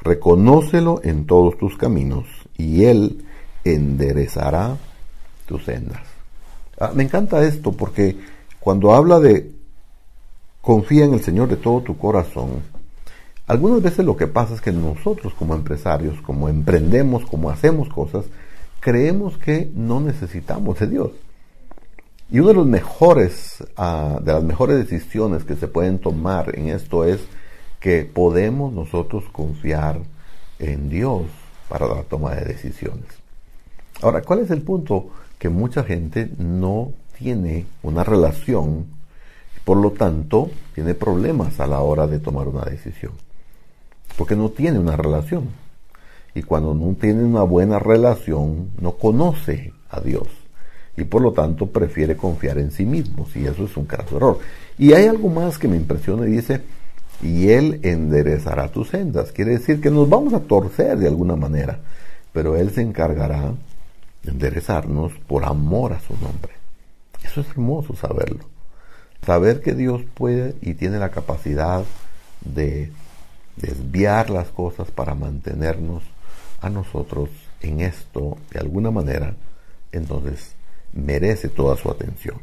Reconócelo 0.01 0.99
en 1.03 1.25
todos 1.25 1.57
tus 1.57 1.77
caminos 1.77 2.25
y 2.57 2.85
Él 2.85 3.23
enderezará 3.63 4.77
tus 5.45 5.63
sendas. 5.65 6.01
Ah, 6.79 6.91
me 6.93 7.03
encanta 7.03 7.45
esto 7.45 7.71
porque 7.71 8.17
cuando 8.59 8.93
habla 8.93 9.19
de 9.19 9.51
confía 10.61 11.05
en 11.05 11.13
el 11.13 11.21
Señor 11.21 11.49
de 11.49 11.57
todo 11.57 11.81
tu 11.81 11.97
corazón, 11.97 12.63
algunas 13.47 13.81
veces 13.81 14.05
lo 14.05 14.15
que 14.15 14.27
pasa 14.27 14.53
es 14.53 14.61
que 14.61 14.71
nosotros 14.71 15.33
como 15.33 15.55
empresarios, 15.55 16.21
como 16.21 16.49
emprendemos, 16.49 17.25
como 17.25 17.49
hacemos 17.49 17.89
cosas, 17.89 18.25
creemos 18.79 19.37
que 19.37 19.69
no 19.75 19.99
necesitamos 19.99 20.79
de 20.79 20.87
Dios. 20.87 21.11
Y 22.29 22.39
una 22.39 22.49
de 22.49 22.55
los 22.55 22.67
mejores, 22.67 23.63
ah, 23.75 24.19
de 24.23 24.33
las 24.33 24.43
mejores 24.43 24.77
decisiones 24.77 25.43
que 25.43 25.55
se 25.55 25.67
pueden 25.67 25.99
tomar 25.99 26.57
en 26.57 26.69
esto 26.69 27.03
es 27.03 27.19
que 27.79 28.05
podemos 28.05 28.71
nosotros 28.71 29.25
confiar 29.31 29.99
en 30.59 30.89
Dios 30.89 31.23
para 31.67 31.87
la 31.87 32.03
toma 32.03 32.35
de 32.35 32.45
decisiones. 32.45 33.07
Ahora, 34.01 34.21
¿cuál 34.21 34.39
es 34.39 34.51
el 34.51 34.61
punto? 34.61 35.09
que 35.41 35.49
mucha 35.49 35.83
gente 35.83 36.29
no 36.37 36.93
tiene 37.17 37.65
una 37.81 38.03
relación, 38.03 38.85
por 39.65 39.77
lo 39.77 39.89
tanto 39.89 40.51
tiene 40.75 40.93
problemas 40.93 41.59
a 41.59 41.65
la 41.65 41.79
hora 41.79 42.05
de 42.05 42.19
tomar 42.19 42.47
una 42.47 42.63
decisión, 42.63 43.13
porque 44.17 44.35
no 44.35 44.49
tiene 44.49 44.79
una 44.79 44.95
relación. 44.95 45.49
Y 46.33 46.43
cuando 46.43 46.73
no 46.73 46.95
tiene 46.95 47.23
una 47.23 47.43
buena 47.43 47.79
relación, 47.79 48.69
no 48.79 48.93
conoce 48.93 49.73
a 49.89 49.99
Dios. 49.99 50.27
Y 50.95 51.03
por 51.03 51.21
lo 51.21 51.33
tanto 51.33 51.67
prefiere 51.67 52.15
confiar 52.15 52.57
en 52.57 52.71
sí 52.71 52.85
mismo. 52.85 53.27
Y 53.35 53.45
eso 53.45 53.65
es 53.65 53.75
un 53.75 53.85
caso 53.85 54.17
error. 54.17 54.39
Y 54.77 54.93
hay 54.93 55.07
algo 55.07 55.29
más 55.29 55.57
que 55.57 55.67
me 55.67 55.75
impresiona 55.75 56.27
y 56.27 56.31
dice, 56.31 56.61
y 57.21 57.49
Él 57.49 57.79
enderezará 57.83 58.69
tus 58.69 58.89
sendas. 58.89 59.31
Quiere 59.31 59.51
decir 59.51 59.81
que 59.81 59.91
nos 59.91 60.09
vamos 60.09 60.33
a 60.33 60.41
torcer 60.41 60.97
de 60.97 61.07
alguna 61.07 61.35
manera, 61.35 61.79
pero 62.33 62.55
Él 62.55 62.71
se 62.71 62.81
encargará 62.81 63.53
enderezarnos 64.23 65.13
por 65.27 65.45
amor 65.45 65.93
a 65.93 65.99
su 65.99 66.13
nombre. 66.13 66.53
Eso 67.23 67.41
es 67.41 67.49
hermoso 67.49 67.95
saberlo. 67.95 68.45
Saber 69.25 69.61
que 69.61 69.73
Dios 69.73 70.01
puede 70.13 70.55
y 70.61 70.73
tiene 70.73 70.97
la 70.97 71.09
capacidad 71.09 71.83
de 72.43 72.91
desviar 73.55 74.29
las 74.29 74.49
cosas 74.49 74.91
para 74.91 75.15
mantenernos 75.15 76.03
a 76.61 76.69
nosotros 76.69 77.29
en 77.61 77.81
esto 77.81 78.37
de 78.51 78.59
alguna 78.59 78.91
manera, 78.91 79.35
entonces 79.91 80.53
merece 80.93 81.49
toda 81.49 81.77
su 81.77 81.89
atención. 81.89 82.37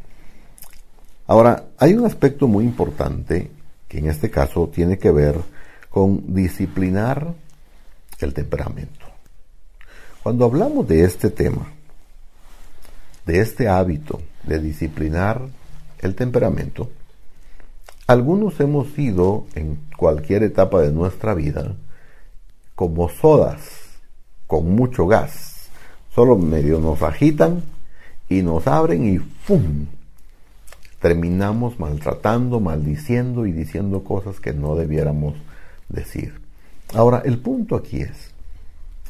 Ahora, 1.26 1.66
hay 1.78 1.94
un 1.94 2.06
aspecto 2.06 2.48
muy 2.48 2.64
importante 2.64 3.50
que 3.86 3.98
en 3.98 4.08
este 4.08 4.30
caso 4.30 4.68
tiene 4.68 4.98
que 4.98 5.10
ver 5.10 5.36
con 5.90 6.34
disciplinar 6.34 7.34
el 8.20 8.34
temperamento. 8.34 9.06
Cuando 10.22 10.44
hablamos 10.44 10.86
de 10.88 11.04
este 11.04 11.30
tema, 11.30 11.66
de 13.24 13.40
este 13.40 13.68
hábito 13.68 14.20
de 14.42 14.58
disciplinar 14.58 15.42
el 16.00 16.14
temperamento, 16.14 16.90
algunos 18.06 18.58
hemos 18.60 18.88
sido 18.92 19.46
en 19.54 19.78
cualquier 19.98 20.44
etapa 20.44 20.80
de 20.80 20.92
nuestra 20.92 21.34
vida 21.34 21.74
como 22.76 23.08
sodas 23.08 23.58
con 24.46 24.70
mucho 24.76 25.08
gas. 25.08 25.68
Solo 26.14 26.38
medio 26.38 26.78
nos 26.78 27.02
agitan 27.02 27.64
y 28.28 28.42
nos 28.42 28.68
abren 28.68 29.12
y 29.12 29.18
¡fum! 29.18 29.86
Terminamos 31.00 31.80
maltratando, 31.80 32.60
maldiciendo 32.60 33.44
y 33.44 33.50
diciendo 33.50 34.04
cosas 34.04 34.38
que 34.38 34.52
no 34.52 34.76
debiéramos 34.76 35.34
decir. 35.88 36.40
Ahora, 36.94 37.20
el 37.24 37.38
punto 37.38 37.74
aquí 37.74 38.00
es, 38.00 38.30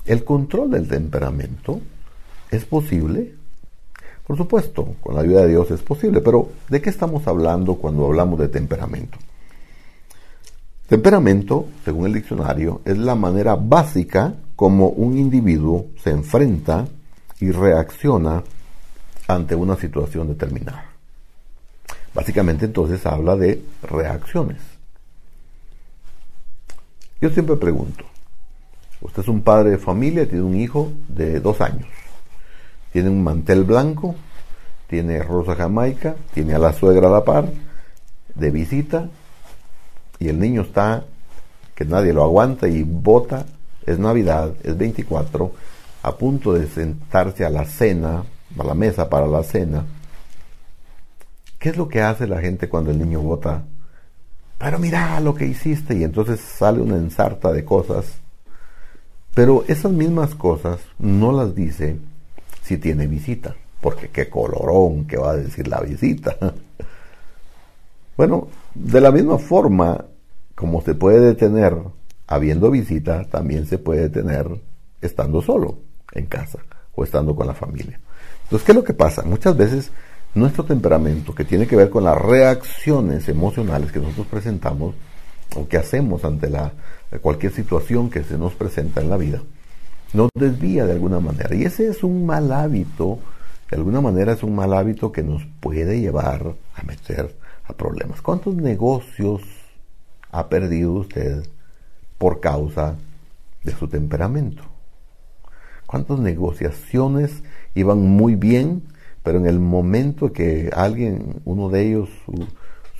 ¿el 0.06 0.24
control 0.24 0.70
del 0.70 0.88
temperamento 0.88 1.82
es 2.50 2.64
posible? 2.64 3.34
Por 4.26 4.38
supuesto, 4.38 4.94
con 5.02 5.14
la 5.14 5.20
ayuda 5.20 5.42
de 5.42 5.48
Dios 5.48 5.70
es 5.70 5.82
posible, 5.82 6.22
pero 6.22 6.48
¿de 6.70 6.80
qué 6.80 6.88
estamos 6.88 7.26
hablando 7.26 7.74
cuando 7.74 8.06
hablamos 8.06 8.38
de 8.38 8.48
temperamento? 8.48 9.18
Temperamento, 10.88 11.68
según 11.84 12.06
el 12.06 12.14
diccionario, 12.14 12.80
es 12.84 12.98
la 12.98 13.14
manera 13.14 13.54
básica 13.54 14.34
como 14.56 14.88
un 14.88 15.16
individuo 15.16 15.86
se 16.02 16.10
enfrenta 16.10 16.88
y 17.40 17.52
reacciona 17.52 18.42
ante 19.28 19.54
una 19.54 19.76
situación 19.76 20.28
determinada. 20.28 20.86
Básicamente 22.12 22.64
entonces 22.64 23.04
habla 23.06 23.36
de 23.36 23.62
reacciones. 23.82 24.58
Yo 27.20 27.30
siempre 27.30 27.56
pregunto, 27.56 28.04
usted 29.00 29.22
es 29.22 29.28
un 29.28 29.42
padre 29.42 29.70
de 29.70 29.78
familia, 29.78 30.28
tiene 30.28 30.42
un 30.42 30.56
hijo 30.56 30.90
de 31.08 31.38
dos 31.38 31.60
años 31.60 31.86
tiene 32.92 33.10
un 33.10 33.22
mantel 33.22 33.64
blanco, 33.64 34.14
tiene 34.86 35.22
rosa 35.22 35.54
jamaica, 35.54 36.16
tiene 36.32 36.54
a 36.54 36.58
la 36.58 36.72
suegra 36.72 37.08
a 37.08 37.12
la 37.12 37.24
par, 37.24 37.48
de 38.34 38.50
visita, 38.50 39.08
y 40.18 40.28
el 40.28 40.38
niño 40.38 40.62
está 40.62 41.04
que 41.74 41.84
nadie 41.84 42.12
lo 42.12 42.24
aguanta 42.24 42.66
y 42.66 42.82
bota, 42.82 43.46
es 43.86 43.98
Navidad, 43.98 44.52
es 44.64 44.76
24, 44.76 45.52
a 46.02 46.16
punto 46.16 46.52
de 46.52 46.66
sentarse 46.66 47.44
a 47.44 47.50
la 47.50 47.64
cena, 47.64 48.24
a 48.58 48.64
la 48.64 48.74
mesa 48.74 49.08
para 49.08 49.28
la 49.28 49.44
cena. 49.44 49.84
¿Qué 51.58 51.68
es 51.68 51.76
lo 51.76 51.88
que 51.88 52.02
hace 52.02 52.26
la 52.26 52.40
gente 52.40 52.68
cuando 52.68 52.90
el 52.90 52.98
niño 52.98 53.20
vota? 53.20 53.62
Pero 54.58 54.78
mira 54.80 55.20
lo 55.20 55.34
que 55.34 55.46
hiciste 55.46 55.96
y 55.96 56.02
entonces 56.02 56.40
sale 56.40 56.80
una 56.80 56.96
ensarta 56.96 57.52
de 57.52 57.64
cosas. 57.64 58.06
Pero 59.34 59.64
esas 59.68 59.92
mismas 59.92 60.34
cosas 60.34 60.80
no 60.98 61.30
las 61.30 61.54
dice 61.54 61.96
si 62.62 62.76
tiene 62.76 63.06
visita, 63.06 63.54
porque 63.80 64.08
qué 64.08 64.28
colorón 64.28 65.06
que 65.06 65.16
va 65.16 65.30
a 65.30 65.36
decir 65.36 65.68
la 65.68 65.80
visita. 65.80 66.36
bueno, 68.18 68.48
de 68.74 69.00
la 69.00 69.12
misma 69.12 69.38
forma 69.38 70.04
como 70.56 70.82
se 70.82 70.96
puede 70.96 71.20
detener 71.20 71.78
habiendo 72.26 72.68
visita, 72.68 73.24
también 73.30 73.64
se 73.66 73.78
puede 73.78 74.08
detener 74.08 74.60
estando 75.00 75.40
solo 75.40 75.78
en 76.12 76.26
casa 76.26 76.58
o 76.96 77.04
estando 77.04 77.36
con 77.36 77.46
la 77.46 77.54
familia. 77.54 78.00
Entonces, 78.42 78.66
¿qué 78.66 78.72
es 78.72 78.76
lo 78.76 78.82
que 78.82 78.92
pasa? 78.92 79.22
Muchas 79.22 79.56
veces 79.56 79.92
nuestro 80.34 80.64
temperamento, 80.64 81.32
que 81.32 81.44
tiene 81.44 81.68
que 81.68 81.76
ver 81.76 81.90
con 81.90 82.02
las 82.02 82.18
reacciones 82.18 83.28
emocionales 83.28 83.92
que 83.92 84.00
nosotros 84.00 84.26
presentamos 84.26 84.96
o 85.54 85.68
que 85.68 85.76
hacemos 85.76 86.24
ante 86.24 86.50
la, 86.50 86.72
cualquier 87.22 87.52
situación 87.52 88.10
que 88.10 88.24
se 88.24 88.36
nos 88.36 88.52
presenta 88.54 89.00
en 89.00 89.10
la 89.10 89.16
vida, 89.16 89.40
nos 90.12 90.28
desvía 90.34 90.86
de 90.86 90.92
alguna 90.92 91.20
manera. 91.20 91.54
Y 91.54 91.62
ese 91.62 91.86
es 91.86 92.02
un 92.02 92.26
mal 92.26 92.50
hábito, 92.50 93.20
de 93.70 93.76
alguna 93.76 94.00
manera 94.00 94.32
es 94.32 94.42
un 94.42 94.56
mal 94.56 94.74
hábito 94.74 95.12
que 95.12 95.22
nos 95.22 95.46
puede 95.60 96.00
llevar 96.00 96.56
a 96.74 96.82
meter 96.82 97.37
problemas. 97.76 98.22
¿Cuántos 98.22 98.54
negocios 98.54 99.42
ha 100.30 100.48
perdido 100.48 100.92
usted 100.92 101.44
por 102.18 102.40
causa 102.40 102.96
de 103.64 103.72
su 103.72 103.88
temperamento? 103.88 104.62
¿Cuántas 105.86 106.18
negociaciones 106.18 107.42
iban 107.74 108.00
muy 108.00 108.34
bien, 108.34 108.82
pero 109.22 109.38
en 109.38 109.46
el 109.46 109.58
momento 109.58 110.32
que 110.32 110.70
alguien, 110.74 111.40
uno 111.44 111.68
de 111.70 111.86
ellos, 111.86 112.08
su, 112.24 112.46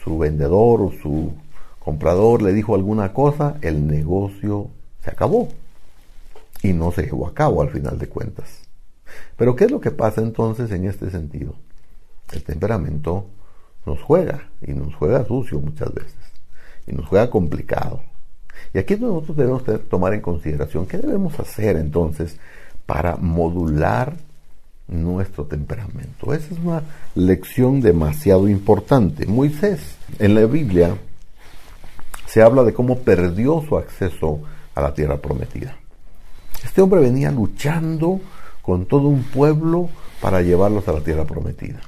su 0.02 0.18
vendedor 0.18 0.81
o 0.81 0.92
su 1.02 1.33
comprador 1.78 2.42
le 2.42 2.52
dijo 2.52 2.74
alguna 2.74 3.12
cosa, 3.12 3.57
el 3.61 3.87
negocio 3.87 4.68
se 5.02 5.11
acabó 5.11 5.48
y 6.62 6.72
no 6.72 6.92
se 6.92 7.02
llevó 7.04 7.26
a 7.26 7.35
cabo 7.35 7.62
al 7.62 7.70
final 7.70 7.98
de 7.98 8.09
cuentas. 8.09 8.62
Pero 9.37 9.57
¿qué 9.57 9.64
es 9.64 9.70
lo 9.70 9.81
que 9.81 9.90
pasa 9.90 10.20
entonces 10.20 10.70
en 10.70 10.85
este 10.85 11.11
sentido? 11.11 11.54
El 12.33 12.42
temperamento 12.42 13.26
nos 13.88 14.03
juega 14.03 14.48
y 14.66 14.72
nos 14.72 14.94
juega 14.94 15.24
sucio 15.24 15.59
muchas 15.59 15.92
veces 15.92 16.14
y 16.87 16.92
nos 16.92 17.07
juega 17.07 17.31
complicado. 17.31 18.03
Y 18.72 18.79
aquí 18.79 18.96
nosotros 18.96 19.37
debemos 19.37 19.62
tomar 19.88 20.14
en 20.14 20.20
consideración 20.20 20.87
qué 20.87 20.98
debemos 20.98 21.38
hacer 21.40 21.77
entonces 21.77 22.38
para 22.87 23.16
modular 23.16 24.16
nuestro 24.88 25.44
temperamento. 25.44 26.33
Esa 26.33 26.55
es 26.55 26.61
una 26.61 26.83
lección 27.14 27.81
demasiado 27.81 28.48
importante. 28.48 29.27
Moisés 29.27 29.96
en 30.18 30.35
la 30.35 30.46
Biblia 30.46 30.96
se 32.27 32.42
habla 32.42 32.64
de 32.64 32.74
cómo 32.74 32.98
perdió 32.98 33.62
su 33.68 33.77
acceso 33.77 34.40
a 34.74 34.81
la 34.81 34.94
tierra 34.94 35.18
prometida. 35.18 35.77
Este 36.64 36.81
hombre 36.81 37.01
venía 37.01 37.31
luchando 37.31 38.20
con 38.62 38.87
todo 38.87 39.09
un 39.09 39.22
pueblo 39.22 39.88
para 40.20 40.42
llevarlos 40.42 40.88
a 40.88 40.92
la 40.92 41.01
tierra 41.01 41.24
prometida. 41.24 41.81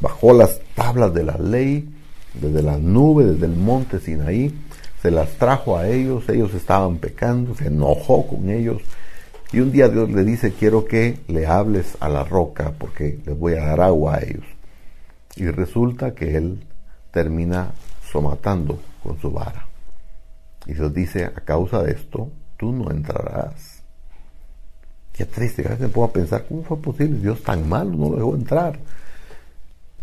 Bajó 0.00 0.32
las 0.32 0.60
tablas 0.74 1.12
de 1.14 1.24
la 1.24 1.38
ley 1.38 1.88
desde 2.34 2.62
la 2.62 2.78
nube, 2.78 3.24
desde 3.24 3.46
el 3.46 3.56
monte 3.56 3.98
Sinaí, 3.98 4.54
se 5.00 5.10
las 5.10 5.30
trajo 5.38 5.78
a 5.78 5.88
ellos, 5.88 6.28
ellos 6.28 6.52
estaban 6.54 6.98
pecando, 6.98 7.54
se 7.54 7.68
enojó 7.68 8.26
con 8.26 8.50
ellos. 8.50 8.82
Y 9.52 9.60
un 9.60 9.72
día 9.72 9.88
Dios 9.88 10.10
le 10.10 10.24
dice, 10.24 10.52
quiero 10.52 10.84
que 10.84 11.20
le 11.28 11.46
hables 11.46 11.96
a 12.00 12.08
la 12.08 12.24
roca 12.24 12.72
porque 12.78 13.20
les 13.24 13.38
voy 13.38 13.54
a 13.54 13.64
dar 13.66 13.80
agua 13.80 14.16
a 14.16 14.22
ellos. 14.22 14.44
Y 15.36 15.46
resulta 15.46 16.14
que 16.14 16.36
él 16.36 16.64
termina 17.10 17.72
somatando 18.10 18.78
con 19.02 19.18
su 19.20 19.30
vara. 19.30 19.66
Y 20.66 20.74
Dios 20.74 20.92
dice, 20.92 21.24
a 21.24 21.32
causa 21.32 21.82
de 21.82 21.92
esto, 21.92 22.30
tú 22.56 22.72
no 22.72 22.90
entrarás 22.90 23.76
Qué 25.16 25.24
triste, 25.24 25.66
a 25.66 25.70
veces 25.70 25.96
me 25.96 26.04
a 26.04 26.08
pensar, 26.08 26.44
¿cómo 26.46 26.62
fue 26.62 26.76
posible? 26.76 27.18
Dios 27.20 27.42
tan 27.42 27.66
malo 27.66 27.90
no 27.92 28.10
lo 28.10 28.16
dejó 28.16 28.34
entrar. 28.34 28.78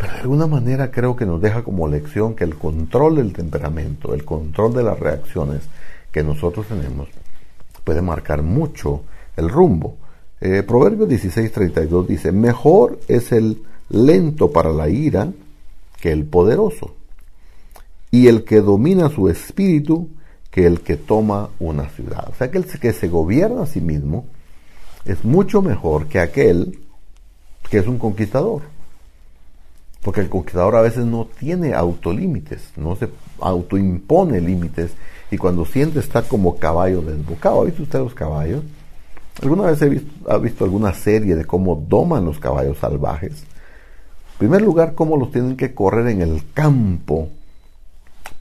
De 0.04 0.20
alguna 0.20 0.48
manera 0.48 0.92
creo 0.92 1.16
que 1.16 1.26
nos 1.26 1.42
deja 1.42 1.64
como 1.64 1.88
lección 1.88 2.36
que 2.36 2.44
el 2.44 2.56
control 2.56 3.16
del 3.16 3.32
temperamento, 3.32 4.14
el 4.14 4.26
control 4.26 4.74
de 4.74 4.84
las 4.84 5.00
reacciones 5.00 5.62
que 6.12 6.24
nosotros 6.24 6.68
tenemos, 6.68 7.08
puede 7.86 8.02
marcar 8.02 8.42
mucho 8.42 9.04
el 9.38 9.50
rumbo. 9.50 9.96
Eh, 10.42 10.62
Proverbios 10.64 11.08
16:32 11.08 12.06
dice, 12.06 12.32
mejor 12.34 13.00
es 13.08 13.32
el 13.32 13.64
lento 13.90 14.52
para 14.52 14.72
la 14.74 14.90
ira 14.90 15.32
que 16.02 16.12
el 16.12 16.26
poderoso, 16.26 16.96
y 18.12 18.28
el 18.28 18.44
que 18.44 18.60
domina 18.60 19.10
su 19.10 19.30
espíritu 19.30 20.10
que 20.52 20.68
el 20.68 20.82
que 20.82 20.98
toma 20.98 21.50
una 21.60 21.90
ciudad. 21.90 22.30
O 22.30 22.36
sea 22.36 22.52
que 22.52 22.58
el 22.58 22.66
que 22.66 22.94
se 22.94 23.08
gobierna 23.08 23.64
a 23.64 23.66
sí 23.66 23.82
mismo, 23.82 24.26
es 25.06 25.24
mucho 25.24 25.62
mejor 25.62 26.08
que 26.08 26.20
aquel 26.20 26.80
que 27.70 27.80
es 27.80 27.88
un 27.88 27.98
conquistador. 27.98 28.62
Porque 30.04 30.22
el 30.22 30.30
conquistador 30.30 30.76
a 30.76 30.82
veces 30.82 31.06
no 31.06 31.26
tiene 31.40 31.74
autolímites, 31.74 32.72
no 32.76 32.96
se 32.96 33.10
autoimpone 33.40 34.42
límites 34.42 34.92
y 35.32 35.38
cuando 35.38 35.66
siente 35.66 36.00
está 36.00 36.24
como 36.24 36.58
caballo 36.58 37.02
desbocado. 37.02 37.62
¿Ha 37.62 37.66
visto 37.66 37.84
usted 37.84 38.00
los 38.00 38.14
caballos? 38.14 38.64
¿Alguna 39.42 39.64
vez 39.64 39.90
visto, 39.90 40.32
ha 40.32 40.38
visto 40.38 40.66
alguna 40.66 40.94
serie 40.94 41.36
de 41.36 41.46
cómo 41.46 41.84
doman 41.88 42.26
los 42.26 42.40
caballos 42.40 42.78
salvajes? 42.78 43.32
En 44.34 44.38
primer 44.40 44.62
lugar, 44.62 44.94
cómo 44.94 45.18
los 45.18 45.32
tienen 45.32 45.56
que 45.56 45.74
correr 45.74 46.08
en 46.08 46.22
el 46.22 46.44
campo 46.54 47.30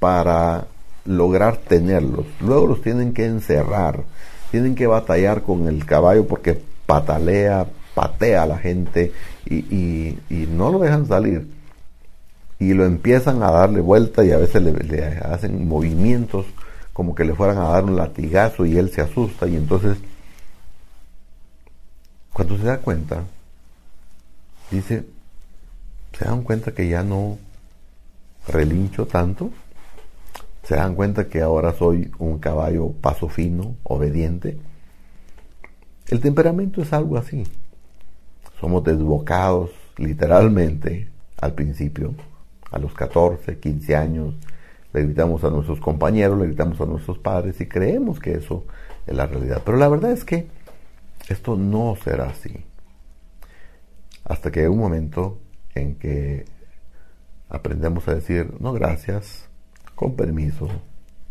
para 0.00 0.66
lograr 1.04 1.58
tenerlos. 1.58 2.26
Luego 2.40 2.66
los 2.66 2.82
tienen 2.82 3.14
que 3.14 3.24
encerrar 3.24 4.04
tienen 4.52 4.74
que 4.74 4.86
batallar 4.86 5.42
con 5.42 5.66
el 5.66 5.86
caballo 5.86 6.26
porque 6.26 6.60
patalea, 6.84 7.66
patea 7.94 8.42
a 8.42 8.46
la 8.46 8.58
gente 8.58 9.12
y, 9.46 10.18
no 10.48 10.70
lo 10.70 10.78
dejan 10.78 11.06
salir. 11.06 11.46
Y 12.58 12.74
lo 12.74 12.84
empiezan 12.84 13.42
a 13.42 13.50
darle 13.50 13.80
vuelta 13.80 14.24
y 14.24 14.30
a 14.30 14.38
veces 14.38 14.62
le, 14.62 15.16
hacen 15.18 15.66
movimientos 15.66 16.46
como 16.92 17.14
que 17.14 17.24
le 17.24 17.34
fueran 17.34 17.58
a 17.58 17.68
dar 17.68 17.84
un 17.84 17.96
latigazo 17.96 18.66
y 18.66 18.76
él 18.76 18.90
se 18.90 19.00
asusta 19.00 19.48
y 19.48 19.56
entonces 19.56 19.96
cuando 22.32 22.56
se 22.56 22.64
da 22.64 22.78
cuenta, 22.78 23.24
dice, 24.70 25.04
se 26.18 26.24
dan 26.24 26.42
cuenta 26.42 26.72
que 26.72 26.88
ya 26.88 27.02
no 27.02 27.38
relincho 28.46 29.06
tanto, 29.06 29.50
¿Se 30.62 30.76
dan 30.76 30.94
cuenta 30.94 31.28
que 31.28 31.42
ahora 31.42 31.72
soy 31.72 32.10
un 32.18 32.38
caballo 32.38 32.92
paso 32.92 33.28
fino, 33.28 33.74
obediente? 33.82 34.58
El 36.08 36.20
temperamento 36.20 36.82
es 36.82 36.92
algo 36.92 37.18
así. 37.18 37.44
Somos 38.62 38.84
desbocados 38.84 39.72
literalmente 39.96 41.08
al 41.40 41.52
principio, 41.52 42.14
a 42.70 42.78
los 42.78 42.94
14, 42.94 43.58
15 43.58 43.96
años, 43.96 44.34
le 44.92 45.02
gritamos 45.02 45.42
a 45.42 45.50
nuestros 45.50 45.80
compañeros, 45.80 46.38
le 46.38 46.46
gritamos 46.46 46.80
a 46.80 46.86
nuestros 46.86 47.18
padres 47.18 47.60
y 47.60 47.66
creemos 47.66 48.20
que 48.20 48.34
eso 48.34 48.64
es 49.04 49.16
la 49.16 49.26
realidad. 49.26 49.62
Pero 49.64 49.78
la 49.78 49.88
verdad 49.88 50.12
es 50.12 50.24
que 50.24 50.46
esto 51.28 51.56
no 51.56 51.96
será 52.04 52.26
así. 52.26 52.64
Hasta 54.24 54.52
que 54.52 54.60
hay 54.60 54.66
un 54.66 54.78
momento 54.78 55.40
en 55.74 55.96
que 55.96 56.44
aprendemos 57.48 58.06
a 58.06 58.14
decir, 58.14 58.54
no 58.60 58.72
gracias, 58.72 59.48
con 59.96 60.14
permiso, 60.14 60.68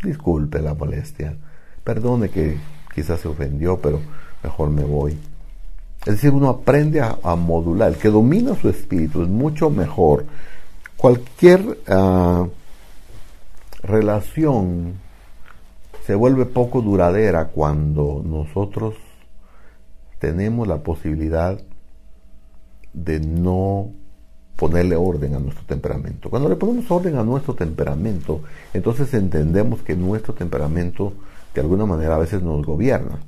disculpe 0.03 0.61
la 0.61 0.73
molestia, 0.73 1.37
perdone 1.85 2.27
que 2.27 2.57
quizás 2.93 3.21
se 3.21 3.29
ofendió, 3.29 3.79
pero 3.79 4.01
mejor 4.43 4.69
me 4.69 4.83
voy. 4.83 5.17
Es 6.01 6.13
decir, 6.13 6.31
uno 6.31 6.49
aprende 6.49 6.99
a, 6.99 7.35
modular. 7.35 7.89
El 7.89 7.97
que 7.97 8.09
domina 8.09 8.55
su 8.55 8.69
espíritu 8.69 9.21
es 9.21 9.27
mucho 9.27 9.69
mejor. 9.69 10.25
Cualquier 10.97 11.79
ah, 11.87 12.47
relación 13.83 14.95
se 16.05 16.15
vuelve 16.15 16.45
poco 16.45 16.81
duradera 16.81 17.49
cuando 17.49 18.23
nosotros 18.25 18.95
tenemos 20.17 20.67
la 20.67 20.77
posibilidad 20.77 21.59
de 22.93 23.19
no 23.19 23.89
ponerle 24.55 24.95
orden 24.95 25.35
a 25.35 25.39
nuestro 25.39 25.65
temperamento. 25.65 26.29
Cuando 26.29 26.49
le 26.49 26.55
ponemos 26.55 26.89
orden 26.89 27.15
a 27.17 27.23
nuestro 27.23 27.53
temperamento, 27.53 28.41
entonces 28.73 29.13
entendemos 29.13 29.81
que 29.81 29.95
nuestro 29.95 30.33
temperamento 30.33 31.13
de 31.53 31.61
alguna 31.61 31.85
manera 31.85 32.15
a 32.15 32.19
veces 32.19 32.41
nos 32.41 32.65
gobierna. 32.65 33.19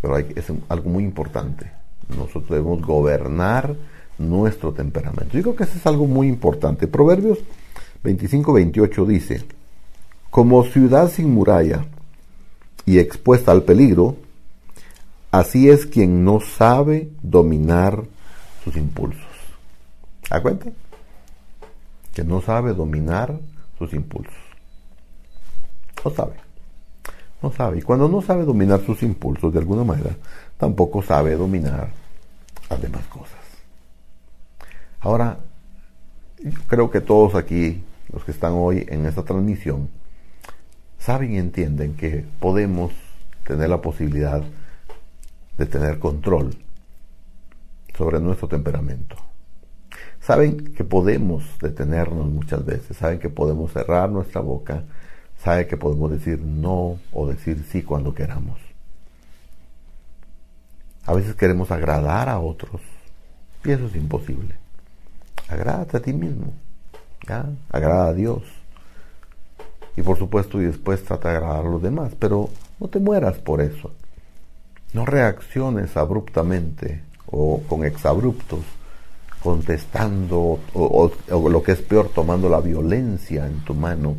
Pero 0.00 0.14
hay, 0.14 0.32
es 0.34 0.46
algo 0.68 0.90
muy 0.90 1.04
importante. 1.04 1.77
Nosotros 2.08 2.48
debemos 2.48 2.80
gobernar 2.82 3.74
nuestro 4.18 4.72
temperamento. 4.72 5.36
Yo 5.36 5.42
creo 5.42 5.56
que 5.56 5.64
eso 5.64 5.78
es 5.78 5.86
algo 5.86 6.06
muy 6.06 6.28
importante. 6.28 6.86
Proverbios 6.86 7.38
25-28 8.04 9.06
dice, 9.06 9.44
como 10.30 10.64
ciudad 10.64 11.10
sin 11.10 11.32
muralla 11.32 11.84
y 12.84 12.98
expuesta 12.98 13.52
al 13.52 13.62
peligro, 13.62 14.16
así 15.30 15.68
es 15.68 15.86
quien 15.86 16.24
no 16.24 16.40
sabe 16.40 17.10
dominar 17.22 18.04
sus 18.64 18.76
impulsos. 18.76 19.24
¿A 20.30 20.40
cuenta? 20.40 20.70
Que 22.14 22.24
no 22.24 22.40
sabe 22.40 22.74
dominar 22.74 23.38
sus 23.78 23.92
impulsos. 23.94 24.34
No 26.04 26.10
sabe. 26.10 26.34
No 27.42 27.52
sabe. 27.52 27.78
Y 27.78 27.82
cuando 27.82 28.08
no 28.08 28.20
sabe 28.20 28.44
dominar 28.44 28.84
sus 28.84 29.02
impulsos 29.02 29.52
de 29.52 29.60
alguna 29.60 29.84
manera, 29.84 30.16
tampoco 30.58 31.02
sabe 31.02 31.36
dominar 31.36 31.88
las 32.68 32.82
demás 32.82 33.06
cosas. 33.06 33.38
Ahora, 35.00 35.38
creo 36.66 36.90
que 36.90 37.00
todos 37.00 37.34
aquí, 37.34 37.82
los 38.12 38.24
que 38.24 38.32
están 38.32 38.52
hoy 38.54 38.84
en 38.88 39.06
esta 39.06 39.22
transmisión, 39.22 39.88
saben 40.98 41.32
y 41.32 41.38
entienden 41.38 41.94
que 41.94 42.24
podemos 42.40 42.92
tener 43.46 43.70
la 43.70 43.80
posibilidad 43.80 44.42
de 45.56 45.66
tener 45.66 45.98
control 45.98 46.54
sobre 47.96 48.20
nuestro 48.20 48.48
temperamento. 48.48 49.16
Saben 50.20 50.74
que 50.74 50.84
podemos 50.84 51.44
detenernos 51.60 52.26
muchas 52.26 52.64
veces, 52.64 52.96
saben 52.96 53.18
que 53.18 53.30
podemos 53.30 53.72
cerrar 53.72 54.10
nuestra 54.10 54.40
boca, 54.40 54.82
saben 55.42 55.66
que 55.66 55.76
podemos 55.76 56.10
decir 56.10 56.40
no 56.40 56.98
o 57.12 57.28
decir 57.28 57.64
sí 57.70 57.82
cuando 57.82 58.14
queramos. 58.14 58.67
A 61.08 61.14
veces 61.14 61.34
queremos 61.36 61.70
agradar 61.70 62.28
a 62.28 62.38
otros 62.38 62.82
y 63.64 63.70
eso 63.70 63.86
es 63.86 63.96
imposible. 63.96 64.54
Agrádate 65.48 65.96
a 65.96 66.00
ti 66.00 66.12
mismo, 66.12 66.52
agrada 67.70 68.08
a 68.08 68.12
Dios. 68.12 68.42
Y 69.96 70.02
por 70.02 70.18
supuesto, 70.18 70.60
y 70.60 70.66
después 70.66 71.02
trata 71.02 71.30
de 71.30 71.36
agradar 71.36 71.64
a 71.64 71.70
los 71.70 71.80
demás, 71.80 72.12
pero 72.18 72.50
no 72.78 72.88
te 72.88 72.98
mueras 72.98 73.38
por 73.38 73.62
eso. 73.62 73.90
No 74.92 75.06
reacciones 75.06 75.96
abruptamente 75.96 77.00
o 77.30 77.62
con 77.66 77.86
exabruptos, 77.86 78.60
contestando 79.42 80.60
o, 80.74 81.48
lo 81.48 81.62
que 81.62 81.72
es 81.72 81.80
peor, 81.80 82.10
tomando 82.14 82.50
la 82.50 82.60
violencia 82.60 83.46
en 83.46 83.64
tu 83.64 83.72
mano. 83.72 84.14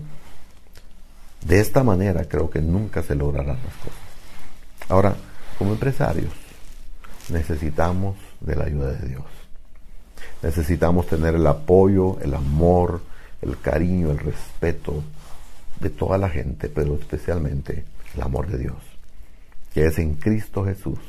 De 1.45 1.60
esta 1.60 1.84
manera 1.84 2.25
creo 2.25 2.49
que 2.49 2.62
nunca 2.62 3.04
se 3.04 3.13
lograrán 3.13 3.58
las 3.58 3.75
cosas. 3.75 3.99
Ahora, 4.89 5.15
como 5.60 5.73
empresarios, 5.73 6.38
necesitamos 7.32 8.18
de 8.39 8.56
la 8.56 8.65
ayuda 8.65 8.94
de 8.94 9.08
Dios. 9.08 9.26
Necesitamos 10.42 11.08
tener 11.08 11.36
el 11.36 11.48
apoyo, 11.48 12.20
el 12.22 12.34
amor, 12.34 13.02
el 13.42 13.60
cariño, 13.60 14.12
el 14.12 14.20
respeto 14.20 15.04
de 15.80 15.89
toda 15.89 16.18
la 16.18 16.30
gente, 16.30 16.70
pero 16.70 16.96
especialmente 16.96 17.86
el 18.15 18.22
amor 18.22 18.48
de 18.48 18.58
Dios, 18.58 18.78
que 19.74 19.86
es 19.86 19.98
en 20.00 20.15
Cristo 20.15 20.65
Jesús, 20.65 21.00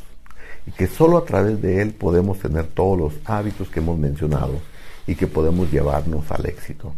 y 0.67 0.73
que 0.73 0.87
solo 0.87 1.19
a 1.19 1.25
través 1.25 1.61
de 1.61 1.81
Él 1.81 1.93
podemos 1.93 2.39
tener 2.39 2.67
todos 2.67 2.99
los 2.99 3.15
hábitos 3.25 3.69
que 3.69 3.81
hemos 3.81 3.99
mencionado 3.99 4.61
y 5.07 5.15
que 5.15 5.27
podemos 5.27 5.71
llevarnos 5.71 6.31
al 6.31 6.47
éxito. 6.47 6.95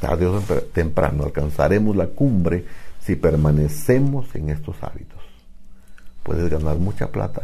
Tarde 0.00 0.26
o 0.26 0.40
temprano 0.40 1.24
alcanzaremos 1.24 1.96
la 1.96 2.06
cumbre 2.08 2.64
si 3.00 3.16
permanecemos 3.16 4.34
en 4.34 4.50
estos 4.50 4.76
hábitos. 4.82 5.20
Puedes 6.22 6.50
ganar 6.50 6.76
mucha 6.76 7.08
plata, 7.10 7.42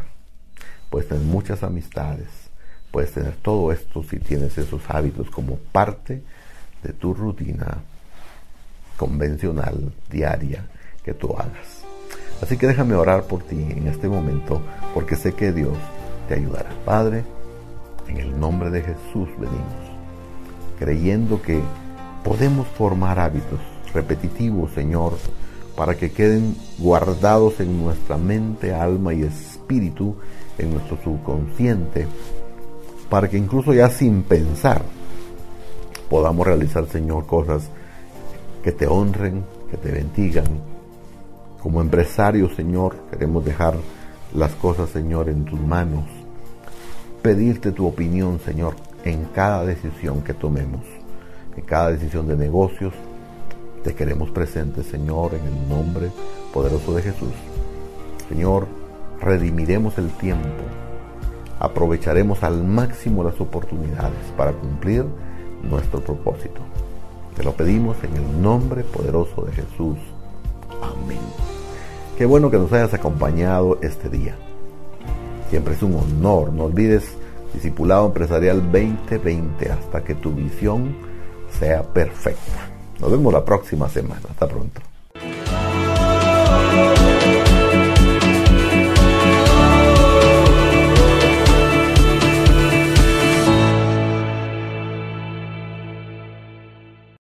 puedes 0.93 1.09
tener 1.09 1.25
muchas 1.25 1.63
amistades, 1.63 2.29
puedes 2.91 3.13
tener 3.13 3.35
todo 3.37 3.73
esto 3.73 4.03
si 4.03 4.19
tienes 4.19 4.59
esos 4.59 4.83
hábitos 4.89 5.31
como 5.31 5.57
parte 5.57 6.23
de 6.83 6.93
tu 6.93 7.15
rutina 7.15 7.79
convencional, 8.99 9.91
diaria, 10.11 10.67
que 11.03 11.15
tú 11.15 11.33
hagas. 11.33 11.83
Así 12.43 12.59
que 12.59 12.67
déjame 12.67 12.95
orar 12.95 13.23
por 13.23 13.43
ti 13.43 13.57
en 13.57 13.87
este 13.87 14.07
momento, 14.07 14.61
porque 14.93 15.17
sé 15.17 15.33
que 15.33 15.51
Dios 15.51 15.79
te 16.29 16.35
ayudará. 16.35 16.69
Padre, 16.85 17.25
en 18.07 18.19
el 18.19 18.39
nombre 18.39 18.69
de 18.71 18.83
Jesús 18.83 19.31
venimos, 19.39 19.97
creyendo 20.79 21.41
que 21.41 21.59
podemos 22.23 22.67
formar 22.69 23.19
hábitos 23.19 23.61
repetitivos, 23.95 24.73
Señor, 24.73 25.15
para 25.75 25.97
que 25.97 26.13
queden 26.13 26.55
guardados 26.79 27.61
en 27.61 27.83
nuestra 27.83 28.19
mente, 28.19 28.75
alma 28.75 29.15
y 29.15 29.23
espíritu, 29.23 30.17
en 30.59 30.71
nuestro 30.71 30.99
subconsciente, 31.03 32.07
para 33.09 33.29
que 33.29 33.39
incluso 33.39 33.73
ya 33.73 33.91
sin 33.91 34.23
pensar 34.23 34.83
podamos 36.09 36.47
realizar, 36.47 36.87
Señor, 36.89 37.25
cosas 37.25 37.71
que 38.63 38.71
te 38.71 38.87
honren, 38.87 39.45
que 39.71 39.79
te 39.79 39.91
bendigan. 39.91 40.45
Como 41.63 41.81
empresarios, 41.81 42.55
Señor, 42.55 42.97
queremos 43.11 43.45
dejar 43.45 43.77
las 44.35 44.53
cosas, 44.53 44.91
Señor, 44.91 45.31
en 45.31 45.47
tus 45.47 45.59
manos. 45.59 46.05
Pedirte 47.23 47.73
tu 47.73 47.87
opinión, 47.87 48.41
Señor, 48.41 48.75
en 49.05 49.25
cada 49.35 49.65
decisión 49.65 50.23
que 50.23 50.35
tomemos, 50.35 50.83
en 51.57 51.65
cada 51.65 51.93
decisión 51.93 52.29
de 52.29 52.37
negocios. 52.37 52.93
Te 53.83 53.95
queremos 53.95 54.31
presente, 54.31 54.83
Señor, 54.83 55.33
en 55.33 55.47
el 55.47 55.69
nombre 55.69 56.11
poderoso 56.53 56.95
de 56.95 57.03
Jesús. 57.03 57.33
Señor, 58.29 58.67
redimiremos 59.23 59.97
el 59.99 60.11
tiempo, 60.11 60.65
aprovecharemos 61.59 62.43
al 62.43 62.65
máximo 62.65 63.25
las 63.25 63.41
oportunidades 63.41 64.33
para 64.37 64.53
cumplir 64.53 65.05
nuestro 65.63 66.01
propósito. 66.01 66.61
Te 67.37 67.43
lo 67.43 67.53
pedimos 67.53 67.97
en 68.05 68.17
el 68.17 68.43
nombre 68.43 68.85
poderoso 68.85 69.43
de 69.43 69.53
Jesús. 69.53 69.97
Amén. 70.83 71.21
Qué 72.19 72.27
bueno 72.27 72.51
que 72.51 72.59
nos 72.59 72.73
hayas 72.73 72.93
acompañado 72.93 73.79
este 73.81 74.09
día. 74.09 74.37
Siempre 75.49 75.75
es 75.75 75.83
un 75.83 75.95
honor. 75.95 76.53
No 76.53 76.65
olvides 76.65 77.17
Discipulado 77.55 78.07
Empresarial 78.07 78.63
2020 78.73 79.71
hasta 79.71 80.03
que 80.03 80.15
tu 80.15 80.33
visión 80.33 80.97
sea 81.59 81.83
perfecta. 81.83 82.71
Nos 82.99 83.11
vemos 83.11 83.33
la 83.33 83.45
próxima 83.45 83.89
semana. 83.89 84.23
Hasta 84.31 84.49
pronto. 84.49 84.92